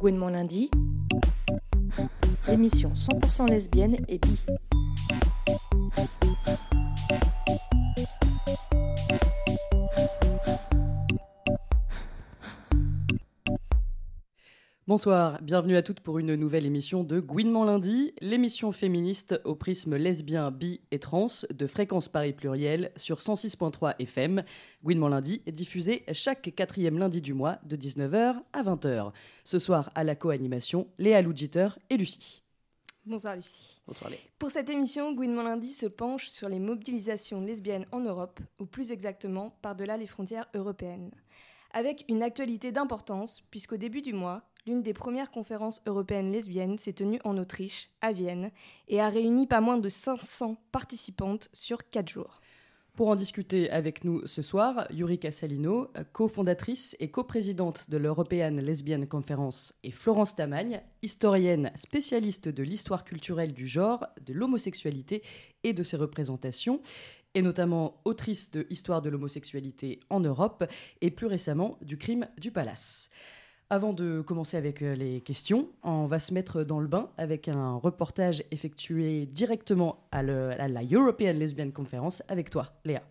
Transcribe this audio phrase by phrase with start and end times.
[0.00, 0.70] Gouinement lundi,
[2.48, 4.46] l'émission 100% lesbienne et bi.
[14.90, 19.94] Bonsoir, bienvenue à toutes pour une nouvelle émission de Gouinement lundi, l'émission féministe au prisme
[19.94, 24.42] lesbien, bi et trans de Fréquence Paris Pluriel sur 106.3 FM.
[24.82, 29.12] Gouinement lundi est diffusé chaque quatrième lundi du mois de 19h à 20h.
[29.44, 32.42] Ce soir à la co-animation, Léa Lougiter et Lucie.
[33.06, 33.80] Bonsoir Lucie.
[33.86, 34.18] Bonsoir Léa.
[34.40, 38.90] Pour cette émission, Gouinement lundi se penche sur les mobilisations lesbiennes en Europe, ou plus
[38.90, 41.12] exactement par-delà les frontières européennes.
[41.72, 46.92] Avec une actualité d'importance, puisqu'au début du mois, l'une des premières conférences européennes lesbiennes s'est
[46.92, 48.50] tenue en Autriche, à Vienne,
[48.88, 52.40] et a réuni pas moins de 500 participantes sur 4 jours.
[52.96, 59.06] Pour en discuter avec nous ce soir, Yurika Salino, cofondatrice et coprésidente de l'European Lesbian
[59.06, 65.22] Conference, et Florence Tamagne, historienne spécialiste de l'histoire culturelle du genre, de l'homosexualité
[65.62, 66.80] et de ses représentations,
[67.34, 70.64] et notamment autrice de Histoire de l'homosexualité en Europe
[71.00, 73.08] et plus récemment du crime du palace.
[73.72, 77.46] Avant de commencer avec euh, les questions, on va se mettre dans le bain avec
[77.46, 83.04] un reportage effectué directement à, la European Lesbian Conference avec toi, Léa.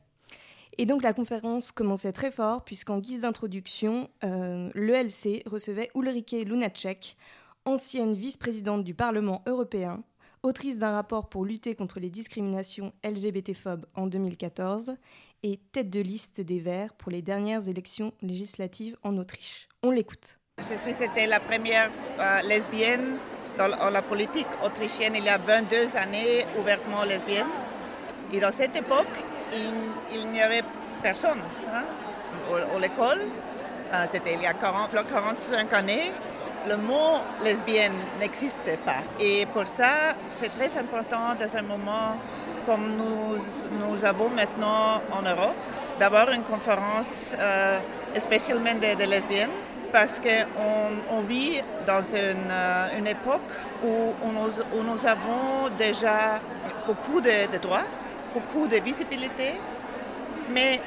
[0.77, 7.15] Et donc la conférence commençait très fort, puisqu'en guise d'introduction, euh, l'ELC recevait Ulrike Lunacek,
[7.63, 10.03] ancienne vice-présidente du Parlement européen,
[10.43, 14.95] autrice d'un rapport pour lutter contre les discriminations LGBT-phobes en 2014
[15.43, 19.69] et tête de liste des Verts pour les dernières élections législatives en Autriche.
[19.83, 20.38] On l'écoute.
[20.61, 23.15] Je suis, c'était la première euh, lesbienne
[23.57, 27.47] dans, la- politique autrichienne il y a 22 années, ouvertement lesbienne.
[28.33, 29.07] Et dans cette époque,
[29.53, 30.63] il, n'y avait
[31.01, 31.39] personne
[31.73, 31.83] hein,
[32.75, 33.21] à l'école.
[33.93, 36.11] Euh, c'était il y a 40, 45 années.
[36.67, 39.01] Le mot lesbienne n'existait pas.
[39.17, 42.17] Et pour ça, c'est très important dans un moment
[42.65, 43.37] comme nous,
[43.79, 45.55] nous avons maintenant en Europe,
[45.99, 47.79] d'avoir une conférence euh,
[48.17, 49.49] spécialement des lesbiennes
[49.91, 53.41] parce qu'on on vit dans une, euh, époque
[53.83, 56.39] où, nous, avons déjà
[56.85, 57.85] beaucoup de, droits,
[58.33, 59.53] beaucoup de visibilité,
[60.51, 60.79] mais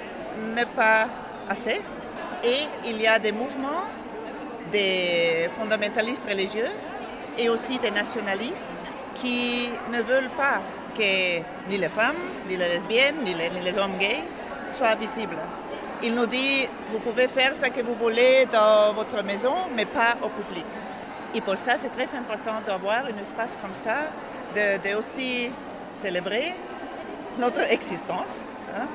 [0.57, 1.07] ne pas
[1.49, 1.81] assez.
[2.45, 3.85] Et il y a des mouvements
[4.71, 6.71] des fondamentalistes religieux
[7.39, 8.71] et aussi des nationalistes
[9.15, 10.61] qui ne veulent pas
[10.97, 12.17] que ni les femmes,
[12.49, 14.23] ni les lesbiennes, ni les, ni les hommes gays
[14.71, 15.37] soient visibles.
[16.05, 20.17] Il nous dit, vous pouvez faire ce que vous voulez dans votre maison, mais pas
[20.21, 20.65] au public.
[21.33, 24.11] Et pour ça, c'est très important d'avoir un espace comme ça,
[24.55, 25.51] de, aussi
[25.95, 26.55] célébrer
[27.39, 28.45] notre existence
[28.77, 28.89] hein,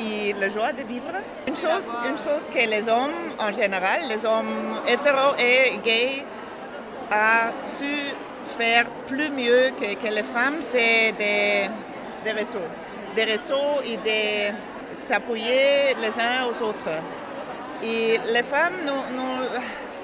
[0.00, 1.12] et la joie de vivre.
[1.46, 6.24] Une chose, que les hommes en général, les hommes hétéros et gays,
[7.10, 7.94] a su
[8.56, 11.68] faire plus mieux que, les femmes, c'est des,
[12.24, 12.68] des réseaux.
[13.14, 14.54] Des réseaux et de
[15.08, 16.90] s'appuyer les uns aux autres.
[17.82, 18.74] Et les femmes,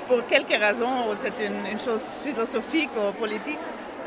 [0.09, 3.59] pour quelques raisons, c'est une, chose philosophique ou politique,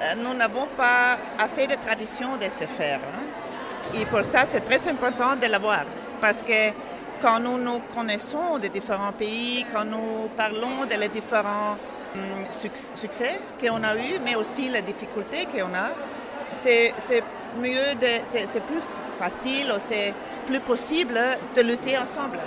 [0.01, 2.99] euh, nous n'avons pas assez de tradition de se faire.
[3.03, 3.25] hein.
[3.99, 5.83] Et pour ça, c'est très important de l'avoir.
[6.21, 6.71] Parce que
[7.21, 11.77] quand nous nous connaissons des différents pays, quand nous parlons de les différents
[12.15, 15.89] hum, suc- succès qu'on a eus, mais aussi les difficultés qu'on a,
[16.51, 16.93] c'est
[17.59, 18.81] mieux, de- c'est plus
[19.17, 20.13] facile, c'est
[20.47, 21.19] plus possible
[21.55, 22.39] de lutter ensemble.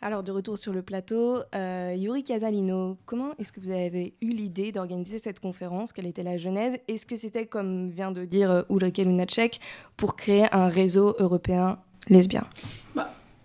[0.00, 4.28] Alors de retour sur le plateau, euh, Yuri Casalino, comment est-ce que vous avez eu
[4.28, 5.92] l'idée d'organiser cette conférence?
[5.92, 6.76] Quelle était la genèse?
[6.88, 9.60] Est-ce que c'était, comme vient de dire euh, Ulrike Lunacek,
[9.96, 12.44] pour créer un réseau européen lesbien?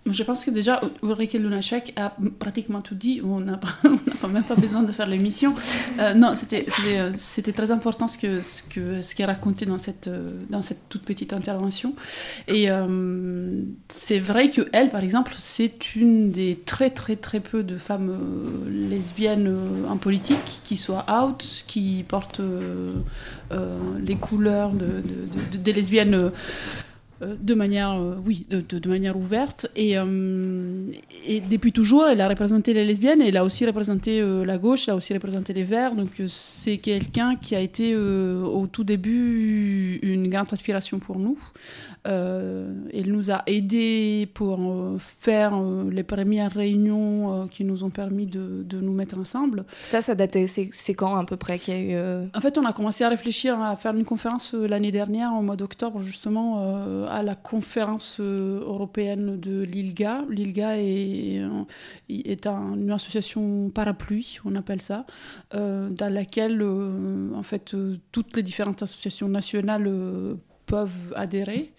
[0.09, 3.21] Je pense que déjà, Ulrike Lunacek a pratiquement tout dit.
[3.23, 5.53] On n'a même pas besoin de faire l'émission.
[5.99, 10.39] Euh, non, euh, c'était très important ce que ce que qu'elle racontait dans cette euh,
[10.49, 11.93] dans cette toute petite intervention.
[12.47, 12.67] Et
[13.89, 18.17] c'est vrai que elle, par exemple, c'est une des très très très peu de femmes
[18.89, 19.55] lesbiennes
[19.87, 22.41] en politique qui soient out, qui portent
[24.01, 26.31] les couleurs de, de- de- de- des lesbiennes.
[27.21, 29.67] Euh, de manière, euh, oui, de, de- de manière ouverte.
[29.75, 30.91] Et, euh,
[31.27, 34.93] et depuis toujours, elle a représenté les lesbiennes, elle a aussi représenté la gauche, elle
[34.93, 35.95] a aussi représenté les Verts.
[35.95, 41.37] Donc c'est quelqu'un qui a été au tout début une grande inspiration pour nous.
[42.03, 44.59] Elle nous a aidés pour
[45.19, 45.53] faire
[45.91, 49.65] les premières réunions qui nous ont permis de, de nous mettre ensemble.
[49.83, 51.89] Ça, ça datait, c'est quand à peu près qu'il y a eu...
[51.93, 55.41] euh, En fait, on a commencé à réfléchir à faire une conférence l'année dernière, au
[55.41, 60.23] mois d'octobre, justement, euh, à la conférence européenne de l'ILGA.
[60.29, 61.41] L'ILGA est,
[62.09, 65.05] est une association parapluie, on appelle ça,
[65.53, 67.75] dans laquelle en fait
[68.11, 69.87] toutes les différentes associations nationales
[70.65, 71.71] peuvent adhérer.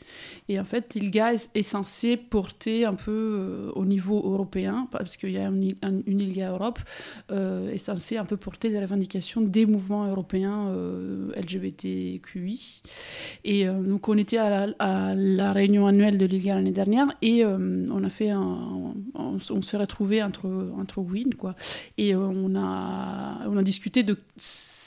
[0.48, 5.30] Et en fait, l'ILGA est, censé porter un peu euh, au niveau européen, parce qu'il
[5.30, 5.72] y a une,
[6.06, 6.78] une ILGA Europe,
[7.30, 12.82] euh, est censé un peu porter les revendications des mouvements européens euh, LGBTQI.
[13.44, 18.10] Et donc, on était à la, réunion annuelle de l'ILGA l'année dernière et on a
[18.10, 18.32] fait.
[18.34, 21.54] On, s'est retrouvé entre, entre WIN, quoi.
[21.98, 24.18] Et on, a, on a discuté de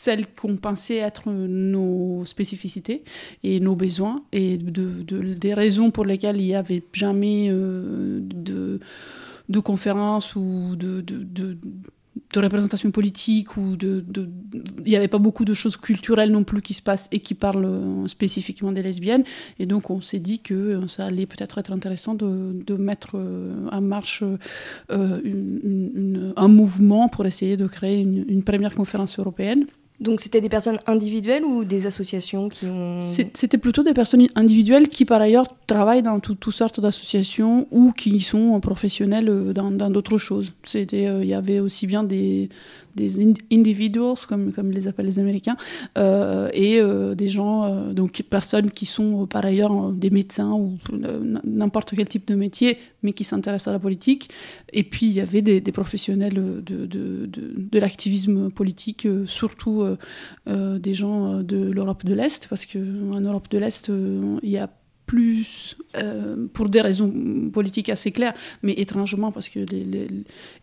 [0.06, 3.04] celles qu'on pensait être nos spécificités
[3.44, 8.80] et nos besoins et de, des raisons pour lesquelles il n'y avait jamais euh, de,
[9.50, 11.58] de conférences ou de, de,
[12.36, 14.04] représentation politique ou de,
[14.86, 17.34] il n'y avait pas beaucoup de choses culturelles non plus qui se passent et qui
[17.34, 19.24] parlent euh, spécifiquement des lesbiennes.
[19.58, 23.82] Et donc on s'est dit que ça allait peut-être être intéressant de, mettre euh, en
[23.82, 24.22] marche
[24.90, 29.66] un mouvement pour essayer de créer une première conférence européenne
[30.02, 33.00] donc c'était des personnes individuelles ou des associations qui ont...
[33.02, 38.20] C'était plutôt des personnes individuelles qui par ailleurs travaillent dans toutes sortes d'associations ou qui
[38.20, 40.52] sont professionnels euh, dans d'autres choses.
[40.76, 42.50] Euh, il y avait aussi bien des,
[42.96, 43.22] des
[43.52, 45.58] individuals, comme, comme les appellent les Américains,
[45.98, 46.82] euh, et
[47.16, 50.78] des gens, donc personnes qui sont par ailleurs des médecins ou
[51.44, 54.30] n'importe quel type de métier, mais qui s'intéressent à la politique.
[54.74, 59.98] Et puis il y avait des, professionnels de, de, de, de l'activisme politique, surtout euh,
[60.48, 64.58] euh, des gens de l'Europe de l'Est, parce qu'en Europe de l'Est, euh, il y
[64.58, 64.70] a
[65.06, 65.78] plus,
[66.54, 67.12] pour des raisons
[67.54, 70.08] politiques assez claires, mais étrangement, parce que les,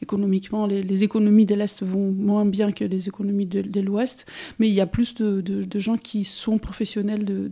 [0.01, 4.27] économiquement, les, économies de l'Est vont moins bien que les économies de, l'Ouest,
[4.59, 7.49] mais il y a plus de, gens qui sont professionnels de,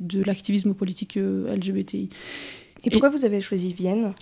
[0.00, 2.10] de, l'activisme politique LGBTI.
[2.84, 4.14] Et pourquoi vous avez choisi Vienne?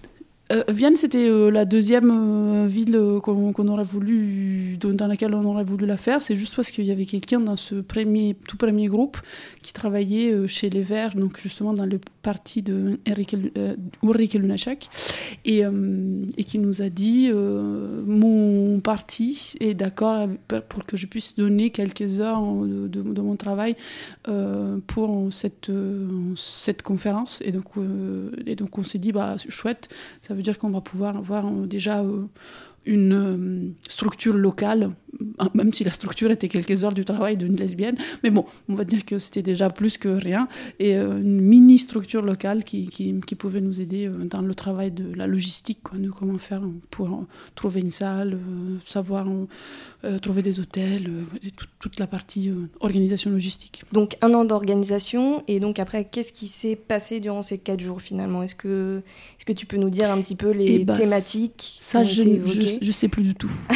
[0.50, 5.64] Euh, Vienne, c'était euh, la deuxième euh, ville qu'on aurait voulu, dans laquelle on aurait
[5.64, 6.22] voulu la faire.
[6.22, 9.18] C'est juste parce qu'il y avait quelqu'un dans ce tout premier groupe
[9.62, 12.98] qui travaillait chez les Verts, donc justement dans le parti de
[14.34, 14.88] Lunacek,
[15.44, 15.64] et,
[16.46, 20.28] qui nous a dit mon parti est d'accord
[20.68, 23.76] pour que je puisse donner quelques heures de, mon travail
[24.86, 25.70] pour cette,
[26.82, 27.42] conférence.
[27.44, 27.66] Et donc,
[28.46, 29.88] et donc on s'est dit, bah, chouette,
[30.22, 32.26] ça veut dire qu'on va pouvoir avoir déjà euh,
[32.88, 34.90] une euh, structure locale,
[35.54, 37.96] même si la structure était quelques heures du travail d'une lesbienne.
[38.22, 40.48] Mais bon, on va dire que c'était déjà plus que rien.
[40.78, 45.80] Et une mini-structure locale qui, qui, pouvait nous aider dans le travail de la logistique,
[45.82, 47.24] quoi, de comment faire pour
[47.54, 48.38] trouver une salle,
[48.84, 49.26] savoir
[50.22, 51.10] trouver des hôtels,
[51.42, 52.50] et toute la partie
[52.80, 53.82] organisation logistique.
[53.92, 55.42] Donc un an d'organisation.
[55.48, 58.42] Et donc après, qu'est-ce qui s'est passé durant ces quatre jours finalement?
[58.42, 59.02] Est-ce que,
[59.38, 62.02] est -ce que tu peux nous dire un petit peu les eh ben, thématiques ça,
[62.02, 62.77] qui ont été évoquées?
[62.80, 63.50] Je sais plus du tout.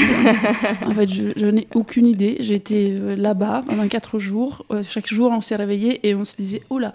[0.85, 2.37] en fait, je, n'ai aucune idée.
[2.41, 4.65] J'étais euh, là-bas pendant quatre jours.
[4.71, 6.93] Euh, chaque jour, on s'est réveillé et on se disait oh là,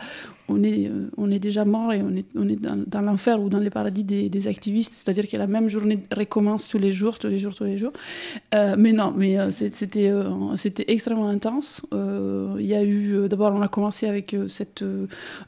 [0.49, 3.49] on est, euh, on est déjà mort et on est, on est dans, l'enfer ou
[3.49, 4.93] dans les paradis des, activistes.
[4.93, 7.93] C'est-à-dire que la même journée recommence tous les jours, tous les jours, tous les jours.
[8.53, 10.11] mais non, mais c'était,
[10.55, 11.85] c'était extrêmement intense.
[11.91, 14.83] Il y a eu, d'abord, on a commencé avec cette,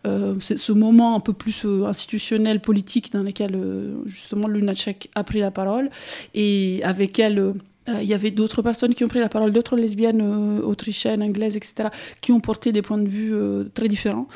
[0.04, 3.57] ce moment un peu plus institutionnel, politique, dans lequel
[4.06, 5.90] justement Lunacek a pris la parole.
[6.34, 7.53] Et avec elle euh,
[8.01, 11.58] il y avait d'autres personnes qui ont pris la parole, d'autres lesbiennes euh, autrichiennes, anglaises,
[11.58, 11.89] etc.,
[12.22, 14.27] qui ont porté des points de vue euh, très différents,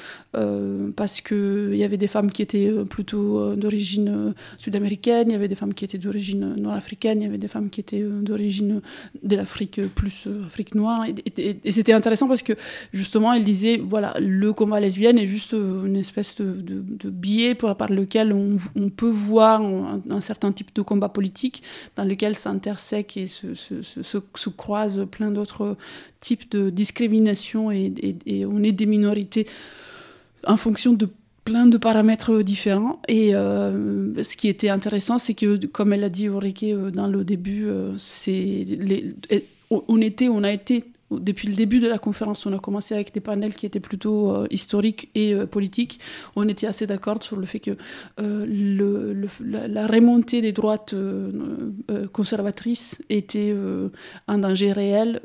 [0.95, 5.55] parce qu'il y avait des femmes qui étaient plutôt d'origine sud-américaine, il y avait des
[5.55, 8.81] femmes qui étaient d'origine nord-africaine, il y avait des femmes qui étaient d'origine
[9.22, 11.05] de l'Afrique plus Afrique noire.
[11.38, 12.53] Et, c'était intéressant parce que
[12.93, 18.33] justement, elle disait, voilà, le combat lesbienne est juste une espèce de, biais par, lequel
[18.33, 21.63] on, peut voir un, certain type de combat politique
[21.95, 23.42] dans lequel s'intersèque et se,
[24.57, 25.77] croisent plein d'autres
[26.19, 27.93] types de discrimination et,
[28.45, 29.47] on est des minorités
[30.45, 31.09] en fonction de
[31.45, 33.01] plein de paramètres différents.
[33.07, 37.07] Et euh, ce qui était intéressant, c'est que, comme elle a dit Ulrike euh, dans
[37.07, 38.65] le début, euh, c'est
[39.69, 40.85] on était, on a été
[41.20, 44.32] depuis le début de la conférence, on a commencé avec des panels qui étaient plutôt
[44.32, 46.00] euh, historiques et euh, politiques.
[46.36, 47.72] On était assez d'accord sur le fait que
[48.20, 50.96] euh, la, remontée des droites
[52.12, 53.55] conservatrices était
[54.27, 55.22] un danger réel,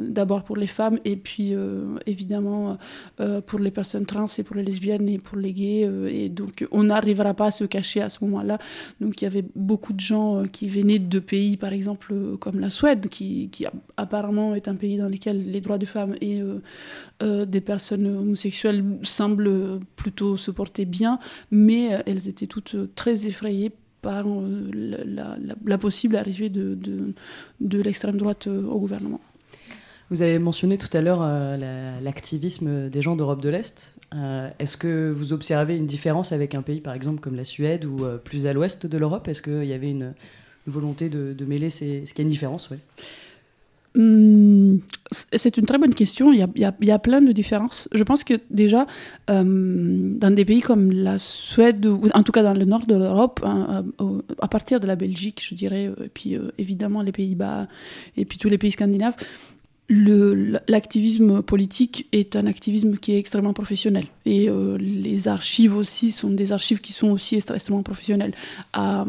[0.00, 1.54] d'abord pour les femmes et puis
[2.06, 2.78] évidemment
[3.46, 5.88] pour les personnes trans et pour les lesbiennes et pour les gays.
[6.08, 8.58] et donc on n'arrivera pas à se cacher à ce moment-là.
[9.00, 12.70] Donc il y avait beaucoup de gens qui venaient de pays, par exemple, comme la
[12.70, 16.40] Suède, qui, qui apparemment est un pays dans lequel les droits des femmes et
[17.20, 21.18] des personnes homosexuelles semblent plutôt se porter bien,
[21.50, 24.26] mais elles étaient toutes très effrayées par
[24.72, 26.76] la, possible arrivée de,
[27.60, 29.20] de l'extrême droite au gouvernement.
[30.12, 33.94] Vous avez mentionné tout à l'heure euh, l'activisme des gens d'Europe de l'Est.
[34.14, 37.86] Euh, est-ce que vous observez une différence avec un pays, par exemple, comme la Suède
[37.86, 39.26] ou euh, plus à l'ouest de l'Europe?
[39.26, 40.12] Est-ce qu'il y avait une,
[40.66, 42.02] volonté de, mêler ces...
[42.02, 42.68] Est-ce qu'il y a une différence?
[43.94, 44.80] Hum,
[45.32, 46.32] c'est une très bonne question.
[46.32, 47.88] Il y, a, il, y a, plein de différences.
[47.92, 48.86] Je pense que déjà,
[49.28, 53.40] dans des pays comme la Suède, ou en tout cas dans le nord de l'Europe,
[53.44, 53.84] hein,
[54.40, 57.68] à partir de la Belgique, je dirais, et puis évidemment les Pays-Bas,
[58.16, 59.16] et puis tous les pays scandinaves,
[59.88, 64.06] l'activisme politique est un activisme qui est extrêmement professionnel.
[64.24, 68.32] Et euh, les archives aussi sont des archives qui sont aussi extrêmement professionnelles.
[68.72, 69.04] À,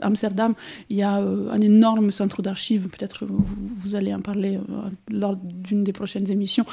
[0.00, 0.54] Amsterdam,
[0.90, 3.44] il y a euh, un énorme centre d'archives, peut-être vous,
[3.76, 6.66] vous, allez en parler euh, lors d'une des prochaines émissions,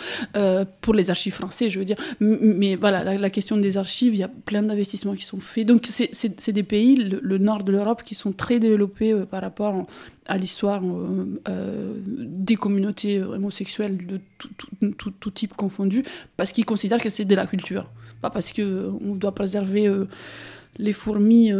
[0.82, 1.98] pour les archives français, je veux dire.
[2.20, 5.65] Mais voilà, la, question des archives, il y a plein d'investissements qui sont faits.
[5.65, 9.88] Donc c'est des pays, le nord de l'Europe, qui sont très développés par rapport
[10.28, 14.20] à l'histoire euh, euh, des communautés homosexuelles de
[14.92, 16.04] tout, type confondu,
[16.38, 17.90] parce qu'ils considèrent que c'est de la culture.
[18.22, 20.06] Pas parce qu'on doit préserver euh,
[20.78, 21.51] les fourmis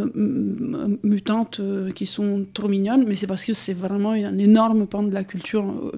[1.04, 1.60] mutantes
[1.94, 5.26] qui sont trop mignonnes, mais c'est parce que c'est vraiment un énorme pan de la
[5.26, 5.92] culture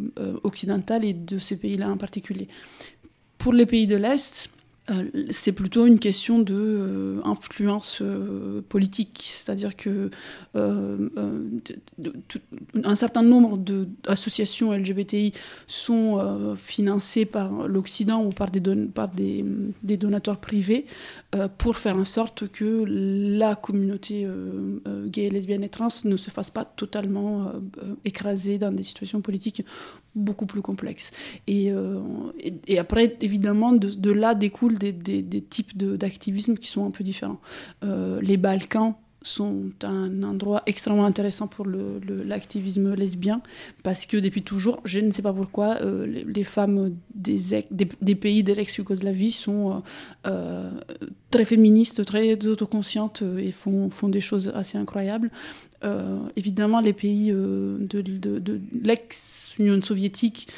[0.44, 2.48] occidentale et de ces pays-là en particulier.
[3.38, 4.63] Pour les pays de l'Est, euh,
[5.30, 10.12] c'est plutôt une question de euh, influence euh, politique, c'est-à-dire que
[12.84, 15.34] un certain nombre d'associations LGBTI
[15.68, 18.62] sont financées par l'Occident ou par, des,
[18.94, 19.44] par des,
[19.82, 20.86] des, donateurs privés
[21.58, 24.28] pour faire en sorte que la communauté
[25.08, 27.52] gay, lesbienne et trans ne se fasse pas totalement
[28.06, 29.66] écraser dans des situations politiques
[30.16, 31.12] beaucoup plus complexes.
[31.48, 31.72] Et,
[32.68, 37.04] et, après, évidemment, de, de là découle des, des, types d'activisme qui sont un peu
[37.04, 37.40] différents.
[37.84, 43.42] Euh, les Balkans sont un endroit extrêmement intéressant pour l'activisme lesbien
[43.82, 48.44] parce que depuis toujours, je ne sais pas pourquoi, euh, les, femmes des, des, pays
[48.44, 49.82] de l'ex-Yougoslavie sont
[50.28, 50.70] euh,
[51.32, 55.32] très féministes, très autoconscientes et font, font des choses assez incroyables.
[56.36, 60.50] évidemment, les pays de l'ex-Union soviétique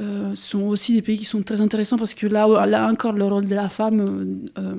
[0.00, 2.48] euh, sont aussi des pays qui sont très intéressants parce que là,
[2.90, 4.74] encore, le rôle de la femme euh,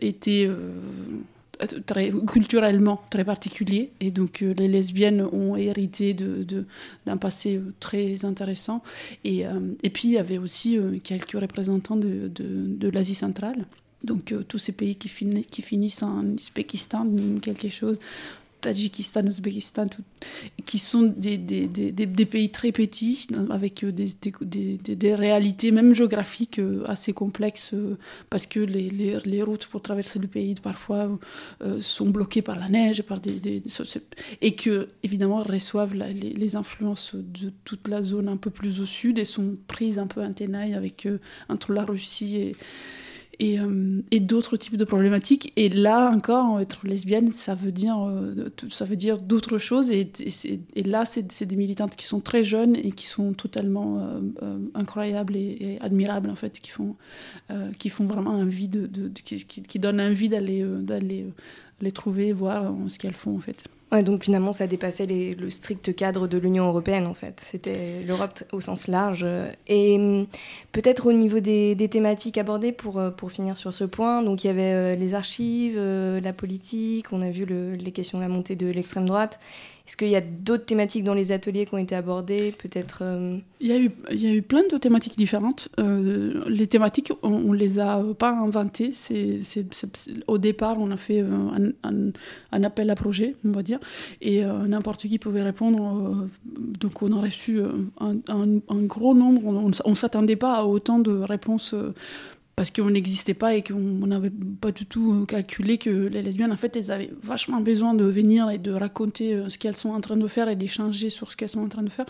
[0.00, 3.90] était euh, très, culturellement très particulier.
[4.00, 8.82] Et donc, les lesbiennes ont hérité d'un de, passé très intéressant.
[9.24, 9.44] Et,
[9.82, 13.66] et, puis, il y avait aussi quelques représentants de, de l'Asie centrale.
[14.02, 15.10] Donc, tous ces pays qui,
[15.50, 17.06] qui finissent en Uzbékistan,
[17.40, 17.98] quelque chose,
[18.64, 19.88] Tadjikistan, Ouzbékistan,
[20.64, 26.58] qui sont des, des, des, des, pays très petits, avec euh, des, réalités, même géographiques,
[26.58, 27.98] euh, assez complexes, euh,
[28.30, 31.10] parce que les, les, les, routes pour traverser le pays, parfois,
[31.80, 33.62] sont bloquées par la neige, par des,
[34.40, 39.18] et que, évidemment, reçoivent les, influences de toute la zone un peu plus au sud
[39.18, 41.06] et sont prises un peu en tenaille avec,
[41.48, 42.56] entre la Russie et
[43.38, 45.52] et, euh, et d'autres types de problématiques.
[45.56, 49.90] Et là encore, être lesbienne, ça veut dire, euh, ça veut dire d'autres choses.
[49.90, 50.10] Et,
[50.84, 54.00] là, c'est des militantes qui sont très jeunes et qui sont totalement
[54.42, 56.96] euh, incroyables et, admirables en fait, qui font,
[57.78, 61.26] qui font vraiment envie de, qui, qui, donnent envie d'aller d'aller
[61.80, 63.64] les trouver, voir ce qu'elles font en fait
[64.02, 67.40] donc finalement, ça dépassait le strict cadre de l'Union européenne, en fait.
[67.40, 69.24] C'était l'Europe au sens large.
[69.68, 70.26] Et hum,
[70.72, 74.48] peut-être au niveau des, thématiques abordées, pour, euh, pour finir sur ce point, donc il
[74.48, 78.28] y avait euh, les archives, euh, la politique, on a vu les questions de la
[78.28, 79.38] montée de l'extrême droite,
[79.86, 83.00] est-ce qu'il y a d'autres thématiques dans les ateliers qui ont été abordées Peut-être.
[83.02, 85.68] Euh, il, y a eu, il y a eu plein de thématiques différentes.
[85.78, 88.92] Euh, les thématiques, on, ne les a pas inventées.
[90.26, 91.72] Au départ, on a fait un,
[92.52, 93.78] un, appel à projet, on va dire,
[94.22, 96.28] et euh, n'importe qui pouvait répondre.
[96.46, 97.60] donc, on a reçu
[98.00, 99.44] un gros nombre.
[99.84, 101.74] On ne s'attendait pas à autant de réponses
[102.56, 104.30] parce qu'on n'existait pas et qu'on n'avait
[104.60, 108.04] pas du tout euh, calculé que les lesbiennes, en fait, elles avaient vachement besoin de
[108.04, 111.32] venir et de raconter euh, ce qu'elles sont en train de faire et d'échanger sur
[111.32, 112.06] ce qu'elles sont en train de faire.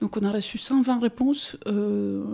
[0.00, 2.24] Donc on a reçu 120 réponses euh,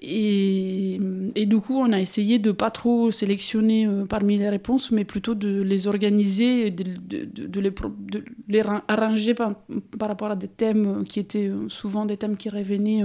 [0.00, 1.00] et,
[1.34, 5.34] et, du coup on a essayé de pas trop sélectionner parmi les réponses, mais plutôt
[5.34, 9.56] de les organiser, de, de, les, de les, arranger par,
[10.00, 13.02] rapport à des thèmes qui étaient souvent des thèmes qui revenaient,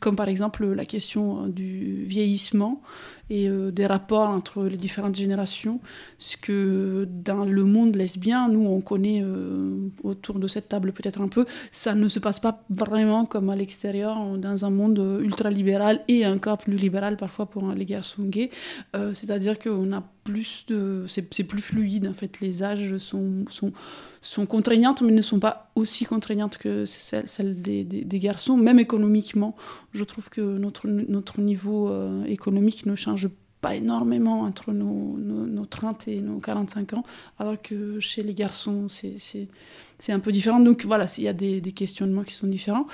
[0.00, 2.82] comme par exemple la question du vieillissement
[3.28, 5.80] et des rapports entre les différentes générations.
[6.18, 9.24] Ce que dans le monde lesbien, nous, on connaît
[10.02, 13.56] autour de cette table peut-être un peu, ça ne se passe pas vraiment comme à
[13.56, 18.50] l'extérieur, dans un monde ultra-libéral et encore plus libéral parfois pour les garçons gays.
[19.12, 21.04] C'est-à-dire qu'on a plus de...
[21.08, 22.40] C'est plus fluide, en fait.
[22.40, 23.72] Les âges sont, sont,
[24.20, 29.56] sont contraignantes, mais ne sont pas aussi contraignantes que celles, des, des, garçons, même économiquement.
[29.92, 33.28] Je trouve que notre, notre niveau euh, économique ne change
[33.60, 37.04] pas énormément entre nos, nos, 30 et nos 45 ans,
[37.38, 40.60] alors que chez les garçons, c'est un peu différent.
[40.60, 42.86] Donc voilà, il y a des, des questionnements qui sont différents.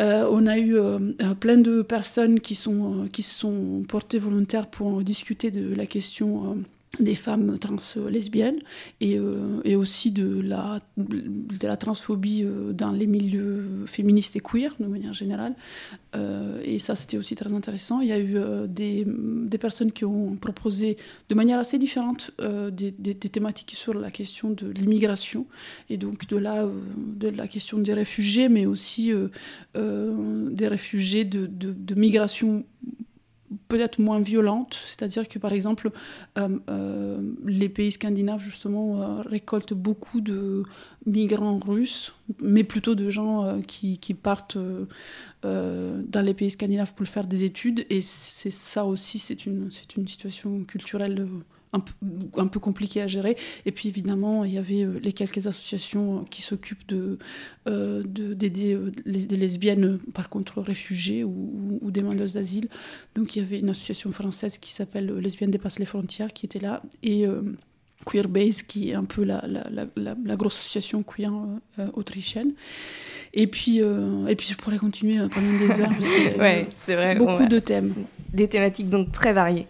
[0.00, 4.66] Euh, on a eu euh, euh, plein de personnes qui sont, qui sont portées volontaires
[4.68, 6.64] pour discuter de la question
[6.98, 7.76] des femmes trans
[8.08, 8.58] lesbiennes
[9.00, 14.40] et, euh, et aussi de la, de la transphobie euh, dans les milieux féministes et
[14.40, 15.54] queer de manière générale.
[16.16, 18.00] Euh, et ça, c'était aussi très intéressant.
[18.00, 20.96] Il y a eu des, des, personnes qui ont proposé
[21.28, 22.32] de manière assez différente
[22.72, 25.46] des, des, thématiques sur la question de l'immigration
[25.88, 26.66] et donc de la,
[26.96, 29.12] de la question des réfugiés, mais aussi
[29.74, 32.64] des réfugiés de, de migration
[33.68, 35.90] peut-être moins violente, c'est-à-dire que par exemple
[36.38, 40.62] euh, euh, les pays scandinaves justement euh, récoltent beaucoup de
[41.06, 44.58] migrants russes, mais plutôt de gens qui, qui, partent
[45.42, 50.06] dans les pays scandinaves pour faire des études, et c'est ça aussi, c'est une, une
[50.06, 51.26] situation culturelle
[51.72, 51.92] un peu,
[52.36, 53.36] un peu, compliqué à gérer.
[53.66, 57.18] Et puis évidemment, il y avait euh, les quelques associations euh, qui s'occupent de,
[57.68, 62.68] euh, d'aider les, des lesbiennes, par contre réfugiées ou, ou demandeuses d'asile.
[63.14, 66.60] Donc il y avait une association française qui s'appelle Lesbiennes dépassent les frontières qui était
[66.60, 66.82] là.
[67.02, 67.26] Et
[68.06, 71.32] Queerbase, qui est un peu la, la, la, la grosse association queer
[71.92, 72.52] autrichienne.
[73.34, 75.90] Et puis, et puis je pourrais continuer pendant des heures.
[76.38, 77.16] ouais, c'est vrai.
[77.16, 77.94] Beaucoup de thèmes.
[78.32, 79.66] Des thématiques donc très variées.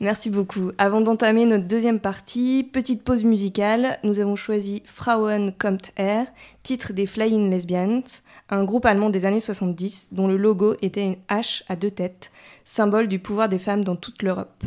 [0.00, 0.72] Merci beaucoup.
[0.76, 6.26] Avant d'entamer notre deuxième partie, petite pause musicale, nous avons choisi Frauen kommt Air,
[6.62, 8.02] titre des Flying Lesbians,
[8.50, 12.30] un groupe allemand des années 70 dont le logo était une hache à deux têtes,
[12.64, 14.64] symbole du pouvoir des femmes dans toute l'Europe.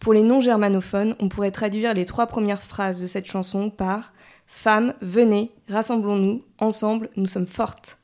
[0.00, 4.12] Pour les non-germanophones, on pourrait traduire les trois premières phrases de cette chanson par
[4.46, 7.98] Femmes, venez, rassemblons-nous, ensemble, nous sommes fortes.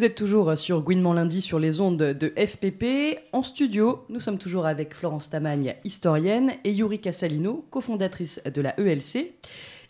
[0.00, 3.18] Vous êtes toujours sur Gouinement lundi sur les ondes de FPP.
[3.34, 8.80] En studio, nous sommes toujours avec Florence Tamagne, historienne, et Yuri Casalino, cofondatrice de la
[8.80, 9.34] ELC.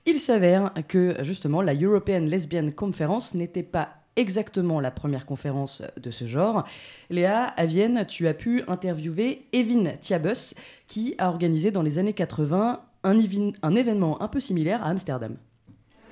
[0.07, 6.11] Il s'avère que justement la European Lesbian Conference n'était pas exactement la première conférence de
[6.11, 6.65] ce genre.
[7.09, 10.57] Léa, à Vienne, tu as pu interviewer Evin Tiabus,
[10.89, 13.19] qui a organisé dans les années 80 un,
[13.63, 15.37] un événement un peu similaire à Amsterdam.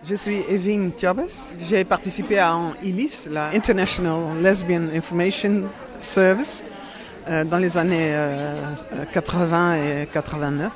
[0.04, 1.56] Je suis Evin Tiabus.
[1.68, 5.64] J'ai participé à ILIS, la International Lesbian Information
[5.98, 6.64] Service,
[7.28, 8.14] euh, dans les années
[9.12, 10.70] 80 euh, et 89.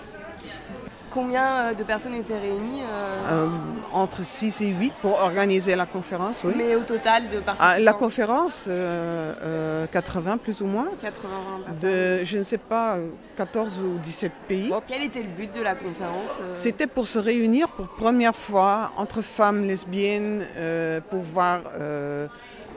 [1.15, 2.83] Combien euh, de personnes étaient réunies
[3.31, 3.49] euh
[3.93, 6.55] Entre 6 et 8 pour organiser la conférence, oui.
[6.57, 10.89] Mais au total de participants ah, La conférence, euh, 80 plus ou moins.
[11.03, 11.29] 80
[11.67, 11.91] personnes.
[11.91, 12.97] De, je ne sais pas,
[13.37, 14.73] 14 ou 17 pays.
[14.89, 19.23] Quel était le but de la conférence C'était pour se réunir pour première fois entre
[19.23, 20.47] femmes lesbiennes,
[21.11, 21.61] pour voir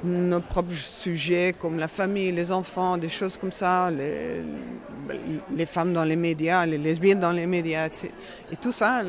[0.04, 4.42] nos propres sujets comme la famille, les enfants, des choses comme ça, les,
[5.56, 7.88] les femmes dans les médias, les lesbiennes dans les médias,
[8.52, 9.02] et tout ça,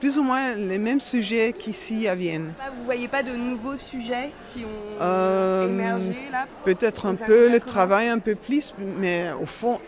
[0.00, 2.52] plus ou moins les mêmes sujets qu'ici à Vienne.
[2.74, 7.50] Vous ne voyez pas de nouveaux sujets qui ont euh, émergé là Peut-être un peu
[7.50, 9.80] le travail, un peu plus, mais au fond,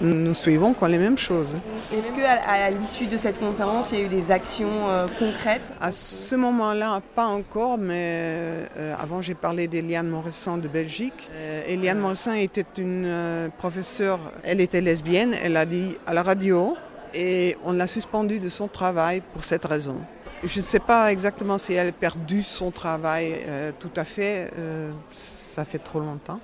[0.00, 1.56] nous suivons quoi les mêmes choses.
[1.92, 5.72] Est-ce qu'à à, l'issue de cette conférence, il y a eu des actions euh, concrètes?
[5.80, 11.28] À ce moment-là, pas encore, mais euh, avant j'ai parlé d'Eliane Morisson de Belgique.
[11.32, 16.76] Euh, Eliane Morisson était une professeure, elle était lesbienne, elle a dit à la radio,
[17.14, 19.96] et on l'a suspendue de son travail pour cette raison.
[20.42, 23.46] Je ne sais pas exactement si elle a perdu son travail
[23.78, 24.50] tout à fait,
[25.12, 26.40] ça fait trop longtemps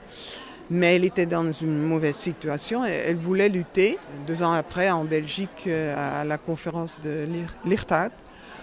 [0.70, 3.98] mais elle était dans une mauvaise situation et elle voulait lutter.
[4.26, 7.26] Deux ans après, en Belgique, euh, à la conférence de
[7.64, 8.12] l'IRTAD,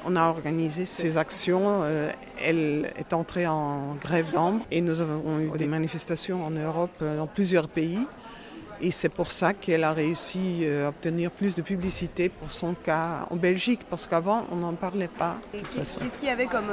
[0.06, 1.82] on a organisé ces actions.
[1.84, 2.10] Euh,
[2.44, 7.18] elle est entrée en grève d'ambre et nous avons eu des manifestations en Europe, euh,
[7.18, 8.06] dans plusieurs pays.
[8.82, 13.26] Et c'est pour ça qu'elle a réussi à obtenir plus de publicité pour son cas
[13.32, 15.38] en Belgique, parce qu'avant, on n'en parlait pas.
[15.54, 16.68] Qu'est-ce qu'il y avait comme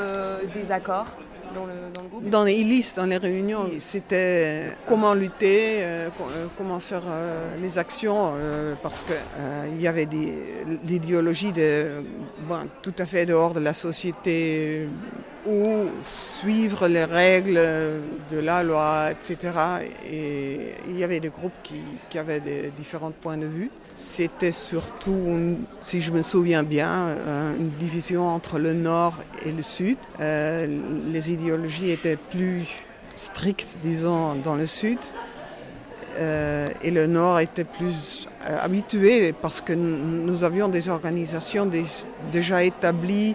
[0.53, 1.07] désaccord?
[1.55, 7.57] Dans Dans les listes, dans les réunions, c'était comment lutter, euh, euh, comment faire euh,
[7.61, 8.33] les actions,
[8.83, 10.09] parce qu'il y avait
[10.85, 11.53] l'idéologie
[12.83, 14.89] tout à fait dehors de la société
[15.47, 17.61] ou suivre les règles
[18.31, 19.53] de la loi, etc.
[20.07, 23.71] Et il y avait des groupes qui, avaient des différents points de vue.
[23.95, 29.63] C'était surtout, si je me souviens bien, euh, une division entre le nord et le
[29.63, 29.99] sud.
[30.21, 30.67] Euh,
[31.11, 32.67] les idéologies étaient plus
[33.17, 34.99] strictes, disons, dans le sud.
[36.19, 41.71] Euh, et le Nord était plus habitué parce que nous avions des organisations
[42.31, 43.35] déjà établies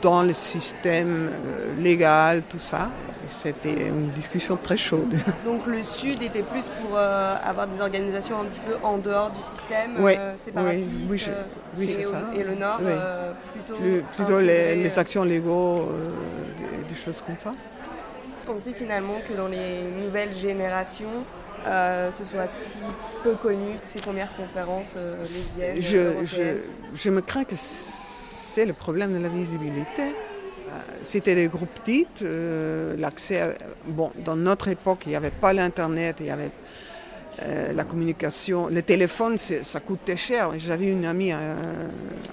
[0.00, 1.30] dans le système
[1.78, 2.88] légal, tout ça.
[3.28, 5.14] C'était une discussion très chaude.
[5.44, 9.30] Donc le Sud était plus pour euh, avoir des organisations un petit peu en dehors
[9.30, 10.90] du système oui, euh, séparatiste.
[11.08, 11.22] Oui,
[11.78, 12.22] oui, c'est ça.
[12.36, 13.80] Et le Nord euh, plutôt.
[14.16, 15.88] plutôt les, actions légaux,
[16.88, 17.54] des, choses comme ça.
[18.38, 21.24] Est-ce qu'on sait finalement que dans les nouvelles générations,
[21.64, 22.78] ce soit si
[23.22, 26.42] peu connu ces premières conférences lesbiennes je, je,
[26.94, 27.54] je me crains que
[28.52, 30.14] c'est le problème de la visibilité.
[31.02, 36.16] C'était des groupes petits, euh, l'accès, bon, dans notre époque, il n'y avait pas l'Internet,
[36.20, 36.50] il y avait
[37.42, 40.50] euh, la communication, le téléphone, ça coûtait cher.
[40.58, 41.54] J'avais une amie euh,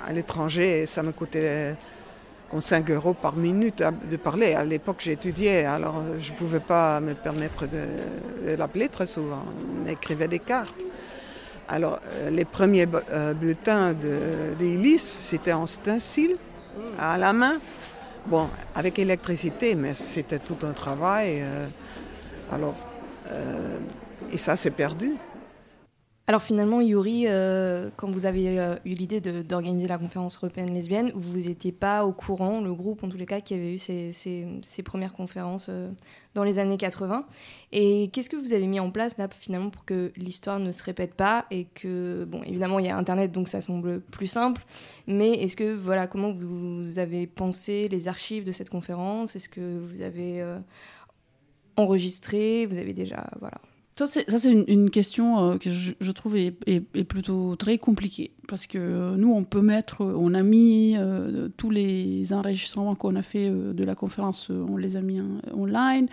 [0.06, 1.76] à, l'étranger et ça me coûtait
[2.58, 4.54] 5 euros par minute de parler.
[4.56, 9.46] À l'époque, j'étudiais, alors je ne pouvais pas me permettre de, l'appeler très souvent.
[9.86, 10.84] On écrivait des cartes.
[11.72, 12.00] Alors,
[12.32, 12.88] les premiers
[13.40, 14.18] bulletins de,
[14.98, 16.36] c'était en stencil,
[16.98, 17.60] à la main.
[18.26, 21.42] Bon, avec l'électricité, mais c'était tout un travail.
[21.42, 21.68] Euh,
[22.52, 22.76] alors,
[23.32, 23.78] euh,
[24.32, 25.16] et ça s'est perdu.
[26.30, 31.39] Alors finalement, Yuri, euh, quand vous avez eu l'idée d'organiser la conférence européenne lesbienne, vous
[31.39, 35.13] n'étiez pas au courant, le groupe en tous les cas, qui avait eu ces, premières
[35.13, 35.72] conférences
[36.36, 37.26] dans les années 80.
[37.72, 40.84] Et qu'est-ce que vous avez mis en place là finalement pour que l'histoire ne se
[40.84, 44.63] répète pas et que, bon, évidemment, il y a Internet, donc ça semble plus simple,
[45.08, 49.36] mais est-ce que, voilà, comment vous avez pensé les archives de cette conférence?
[49.36, 50.60] Est-ce que vous avez euh,
[51.76, 52.68] enregistré?
[52.68, 53.60] Vous avez déjà, voilà.
[54.08, 56.52] Ça, c'est une, question euh, que je, trouve est,
[57.04, 58.32] plutôt très compliquée.
[58.48, 63.18] Parce que euh, nous, on peut mettre, on a mis euh, tous les enregistrements qu'on
[63.18, 65.20] a fait de la conférence, on les a mis
[65.54, 66.08] online.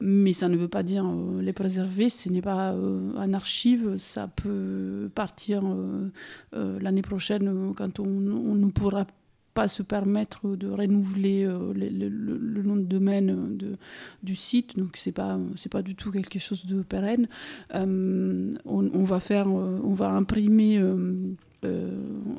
[0.00, 1.08] Mais ça ne veut pas dire
[1.40, 2.08] les préserver.
[2.08, 3.98] Ce n'est pas un archive.
[3.98, 5.62] Ça peut partir
[6.52, 9.06] l'année prochaine quand on, on, nous pourra
[9.58, 13.76] pas se permettre de renouveler le, nom de domaine de,
[14.22, 17.26] du site, donc c'est pas c'est pas du tout quelque chose de pérenne.
[17.74, 20.80] On, on, va faire, on va imprimer
[21.64, 21.90] euh,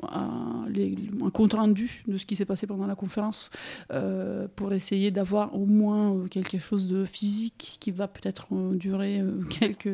[0.09, 0.65] un,
[1.21, 3.49] un, compte rendu de ce qui s'est passé pendant la conférence
[3.91, 9.21] euh, pour essayer d'avoir au moins euh, quelque chose de physique qui va peut-être durer
[9.59, 9.89] quelques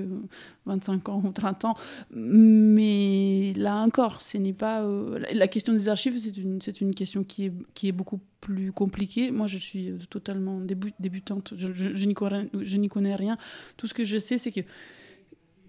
[0.67, 1.75] 25 ans ou 30 ans.
[2.11, 4.85] Mais là encore, ce n'est pas.
[5.33, 8.71] la question des archives, c'est une, c'est une question qui est, qui est beaucoup plus
[8.71, 9.31] compliquée.
[9.31, 10.61] Moi, je suis totalement
[10.99, 12.49] débutante, je, je, je n'y connais,
[12.89, 13.37] connais rien.
[13.75, 14.61] Tout ce que je sais, c'est que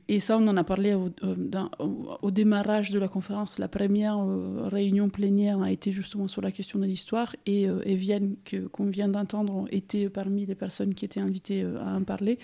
[0.09, 3.59] et ça, on en a parlé au, euh, démarrage de la conférence.
[3.59, 7.35] La première euh, réunion plénière a été justement sur la question de l'histoire.
[7.45, 8.37] Et euh, Evienne,
[8.73, 12.38] qu'on vient d'entendre, était parmi les personnes qui étaient invitées à en parler.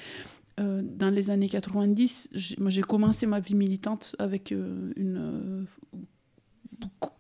[0.58, 5.66] dans les années 90, j'ai commencé ma vie militante avec une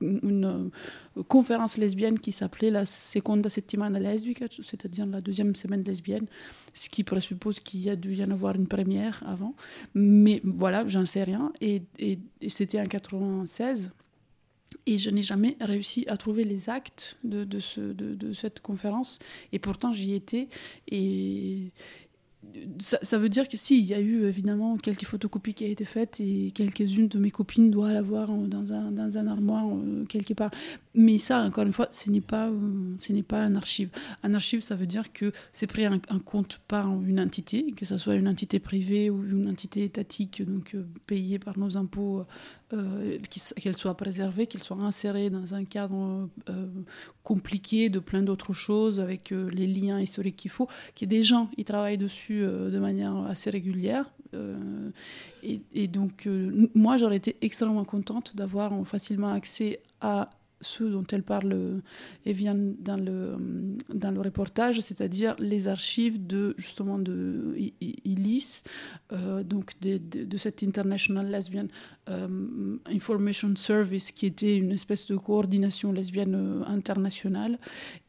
[0.00, 0.70] une
[1.16, 6.26] euh, conférence lesbienne qui s'appelait la Seconda Settimana Lesbica, c'est-à-dire la deuxième semaine lesbienne,
[6.74, 9.54] ce qui présuppose qu'il y a dû y en avoir une première avant.
[9.94, 11.52] Mais voilà, j'en sais rien.
[11.60, 13.90] Et, et, c'était en 96.
[14.86, 19.18] Et je n'ai jamais réussi à trouver les actes de, ce, de cette conférence.
[19.52, 20.48] Et pourtant, j'y étais.
[20.90, 21.72] Et,
[22.78, 25.84] ça, veut dire que si, il y a eu évidemment quelques photocopies qui ont été
[25.84, 30.34] faites et quelques-unes de mes copines doivent l'avoir dans un, dans un armoire euh, quelque
[30.34, 30.50] part.
[30.94, 33.90] Mais ça, encore une fois, ce n'est pas, euh, pas un archive.
[34.22, 37.96] Un archive, ça veut dire que c'est pris en, compte par une entité, que ce
[37.96, 42.24] soit une entité privée ou une entité étatique, donc euh, payée par nos impôts,
[43.56, 46.28] qu'elle soit préservée, qu'elle soit insérée dans un cadre
[47.22, 51.24] compliqué de plein d'autres choses, avec les liens historiques qu'il faut, qu'il y ait des
[51.24, 54.10] gens qui travaillent dessus euh, de manière assez régulière.
[54.34, 54.90] Euh,
[55.42, 60.30] et, donc, euh, moi, j'aurais été extrêmement contente d'avoir facilement accès à
[60.62, 61.82] ceux dont elle parle
[62.24, 63.36] Evian dans le,
[63.92, 68.62] dans le reportage, c'est-à-dire les archives de justement de ILIS,
[69.44, 71.66] donc de, de, cette International Lesbian
[72.86, 77.58] Information Service, qui était une espèce de coordination lesbienne internationale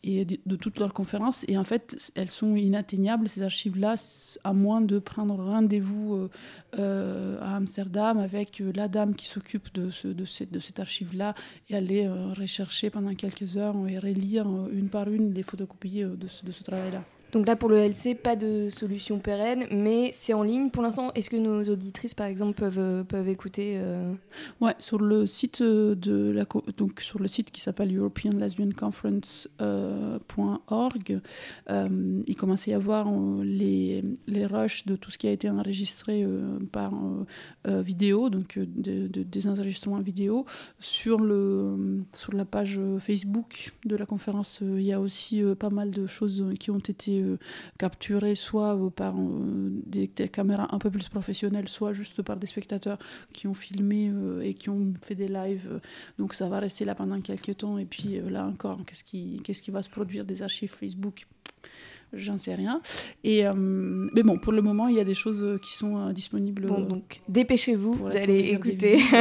[0.03, 1.45] et de, toutes leurs conférences.
[1.47, 3.95] Et en fait, elles sont inatteignables, ces archives-là,
[4.43, 6.29] à moins de prendre rendez-vous euh,
[6.77, 11.35] euh, à Amsterdam avec euh, la dame qui s'occupe de, ce, de, de cette archive-là
[11.69, 16.45] et aller rechercher pendant quelques heures et relire une par une les photocopies de ce,
[16.45, 17.03] de ce travail-là.
[17.34, 21.12] Donc là, pour le LC, pas de solution pérenne, mais c'est en ligne pour l'instant.
[21.15, 24.13] Est-ce que nos auditrices, par exemple, peuvent, euh, peuvent écouter euh...
[24.62, 26.46] Ouais, sur le site euh, de la
[26.78, 31.22] donc sur le site qui s'appelle European Lesbian Conference.org,
[31.72, 33.08] euh, il commence à y avoir
[33.43, 36.28] les, les rushs de tout ce qui a été enregistré
[36.72, 36.93] par
[37.65, 40.46] vidéo, donc de, des enregistrements vidéo.
[40.80, 45.89] Sur, le, sur la page Facebook de la conférence, il y a aussi pas mal
[45.89, 47.38] de choses qui ont été euh,
[47.77, 52.47] capturés soit euh, par euh, des, caméras un peu plus professionnelles, soit juste par des
[52.47, 52.97] spectateurs
[53.33, 55.79] qui ont filmé et qui ont fait des lives.
[56.17, 57.77] Donc ça va rester là pendant quelques temps.
[57.77, 61.25] Et puis là encore, qu'est-ce qui, qu'est-ce qui va se produire des archives Facebook?
[62.13, 62.81] J'en sais rien.
[63.23, 66.67] Et, mais bon, pour le moment, il y a des choses qui sont disponibles.
[66.67, 69.01] Bon, donc dépêchez-vous d'aller écouter.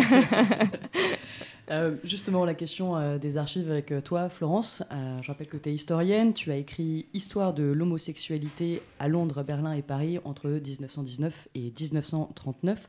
[1.73, 4.83] Euh, justement, la question euh, des archives avec euh, toi, Florence.
[4.91, 6.35] je rappelle que tu es historienne.
[6.35, 12.89] Tu as écrit Histoire de l'homosexualité à Londres, Berlin et Paris entre 1919 et 1939.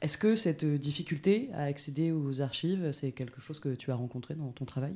[0.00, 4.34] Est-ce que cette difficulté à accéder aux archives, c'est quelque chose que tu as rencontré
[4.34, 4.94] dans ton travail?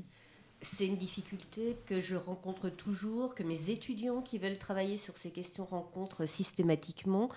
[0.64, 5.30] C'est une difficulté que je rencontre toujours, que mes étudiants qui veulent travailler sur ces
[5.30, 7.28] questions rencontrent systématiquement,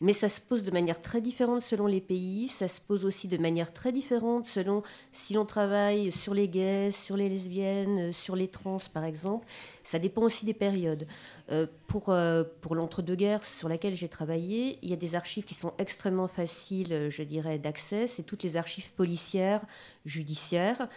[0.00, 3.26] mais ça se pose de manière très différente selon les pays, ça se pose aussi
[3.26, 8.36] de manière très différente selon si l'on travaille sur les gays, sur les lesbiennes, sur
[8.36, 9.46] les trans par exemple,
[9.82, 11.06] ça dépend aussi des périodes.
[11.50, 15.54] Euh, pour euh, pour l'entre-deux-guerres sur laquelle j'ai travaillé, il y a des archives qui
[15.54, 19.62] sont extrêmement faciles, je dirais, d'accès, c'est toutes les archives policières,
[20.04, 20.88] judiciaires,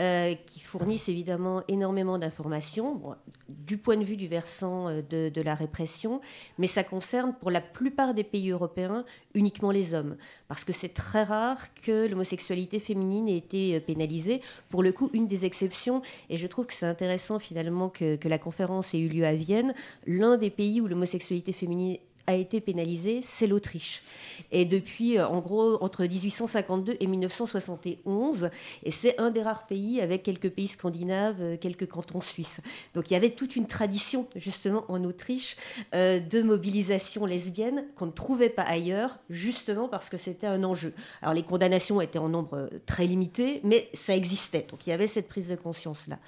[0.00, 1.33] euh, qui fournissent évidemment
[1.68, 3.16] énormément d'informations,
[3.48, 6.20] du point de vue du versant euh, de, la répression,
[6.58, 10.16] mais ça concerne pour la plupart des pays européens uniquement les hommes,
[10.48, 14.40] parce que c'est très rare que l'homosexualité féminine ait été euh, pénalisée.
[14.68, 18.28] Pour le coup, une des exceptions, et je trouve que c'est intéressant finalement que, que
[18.28, 19.74] la conférence ait eu lieu à Vienne,
[20.06, 24.02] l'un des pays où l'homosexualité féminine a été pénalisé, c'est l'Autriche.
[24.50, 28.50] Et depuis, euh, en gros, entre 1852 et 1971,
[28.82, 32.60] et c'est un des rares pays avec quelques pays scandinaves, euh, quelques cantons suisses.
[32.94, 35.56] Donc il y avait toute une tradition, justement, en Autriche,
[35.94, 40.94] euh, de mobilisation lesbienne qu'on ne trouvait pas ailleurs, justement parce que c'était un enjeu.
[41.20, 44.66] Alors les condamnations étaient en nombre très limité, mais ça existait.
[44.70, 46.18] Donc il y avait cette prise de conscience-là.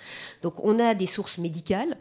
[0.42, 1.96] Donc on a des sources médicales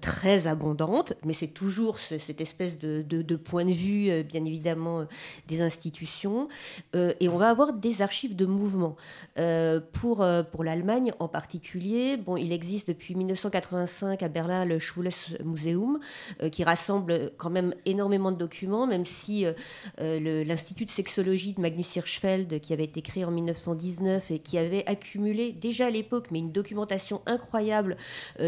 [0.00, 3.02] très abondantes, mais c'est toujours cette espèce de
[3.36, 5.04] point de vue, euh, bien évidemment, euh,
[5.46, 6.48] des institutions.
[6.94, 8.96] Euh, et on va avoir des archives de mouvements.
[9.92, 15.10] pour pour l'Allemagne en particulier, bon, il existe depuis 1985 à Berlin le Schwules
[15.44, 15.98] Museum,
[16.50, 19.44] qui rassemble quand même énormément de documents, même si
[19.98, 24.84] l'Institut de sexologie de Magnus Hirschfeld, qui avait été créé en 1919 et qui avait
[24.86, 27.96] accumulé déjà à l'époque, mais une documentation incroyable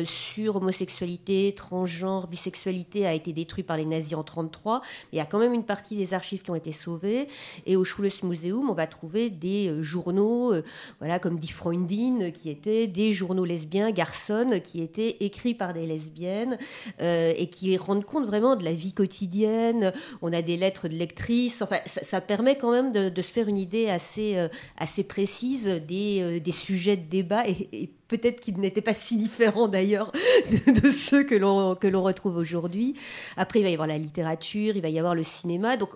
[0.04, 4.69] sur homosexualité, transgenre, bisexualité, a été détruit par les nazis en 1933
[5.12, 7.28] il y a quand même une partie des archives qui ont été sauvées.
[7.66, 10.62] Et au Schules Museum, on va trouver des euh, journaux, euh,
[10.98, 15.86] voilà, comme Die Freundin, qui étaient des journaux lesbiens, garçons, qui étaient écrits par des
[15.86, 16.58] lesbiennes
[17.00, 19.92] euh, et qui rendent compte vraiment de la vie quotidienne.
[20.22, 21.62] On a des lettres de lectrices.
[21.62, 26.52] Enfin, ça, permet quand même de, se faire une idée assez, assez précise des, des
[26.52, 30.10] sujets de débat et, et peut-être qu'ils n'étaient pas si différents d'ailleurs
[30.82, 32.96] de, ceux que l'on, que l'on retrouve aujourd'hui.
[33.36, 35.76] Après, il va y avoir la littérature, il va y avoir le cinéma.
[35.76, 35.90] Donc,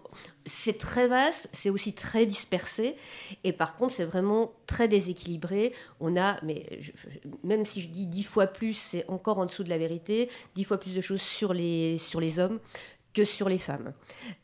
[0.47, 2.95] c'est très vaste, c'est aussi très dispersé.
[3.43, 5.73] Et par contre, c'est vraiment très déséquilibré.
[5.99, 6.65] On a, mais
[7.43, 10.63] même si je dis dix fois plus, c'est encore en dessous de la vérité, dix
[10.63, 12.61] fois plus de choses sur les, sur les hommes
[13.15, 13.93] que sur les femmes.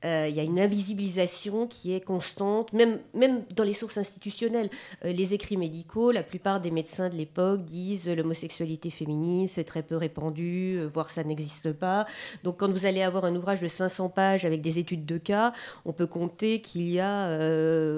[0.05, 4.71] Euh, il y a une invisibilisation qui est constante, même, même dans les sources institutionnelles.
[5.05, 9.83] Euh, les écrits médicaux, la plupart des médecins de l'époque disent l'homosexualité féminine, c'est très
[9.83, 12.07] peu répandu, euh, voire ça n'existe pas.
[12.45, 15.53] Donc quand vous allez avoir un ouvrage de 500 pages avec des études de cas,
[15.85, 17.39] on peut compter qu'il y a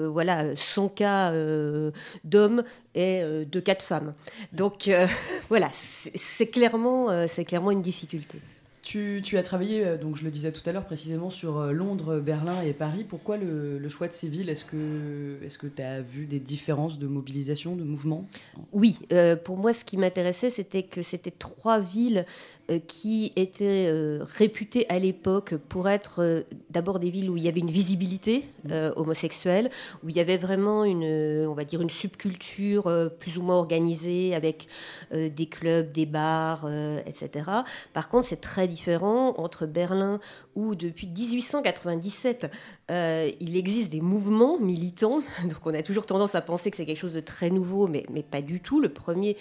[0.09, 1.31] voilà, 100 cas
[2.23, 2.63] d'hommes
[2.95, 4.13] et de cas de femmes.
[4.51, 4.89] Donc
[5.49, 8.39] voilà, c'est clairement, c'est clairement une difficulté.
[8.83, 12.19] Tu, as travaillé, euh, donc je le disais tout à l'heure, précisément sur euh, Londres,
[12.19, 13.05] Berlin et Paris.
[13.07, 14.49] Pourquoi le, choix de ces villes?
[14.49, 18.27] Est-ce que tu as vu des différences de mobilisation, de mouvement?
[18.73, 22.25] Oui, euh, pour moi, ce qui m'intéressait, c'était que c'était trois villes
[22.87, 23.89] qui étaient
[24.21, 28.91] réputées à l'époque pour être d'abord des villes où il y avait une visibilité mmh.
[28.95, 29.69] homosexuelle,
[30.01, 34.33] où il y avait vraiment une, on va dire, une subculture plus ou moins organisée
[34.33, 34.67] avec
[35.11, 36.65] des clubs, des bars,
[37.05, 37.51] etc.
[37.91, 40.19] Par contre, c'est très différent entre Berlin
[40.55, 42.51] où depuis 1897
[42.91, 45.21] euh, il existe des mouvements militants.
[45.43, 48.05] Donc on a toujours tendance à penser que c'est quelque chose de très nouveau, mais,
[48.11, 48.81] mais pas du tout.
[48.81, 49.37] Le premier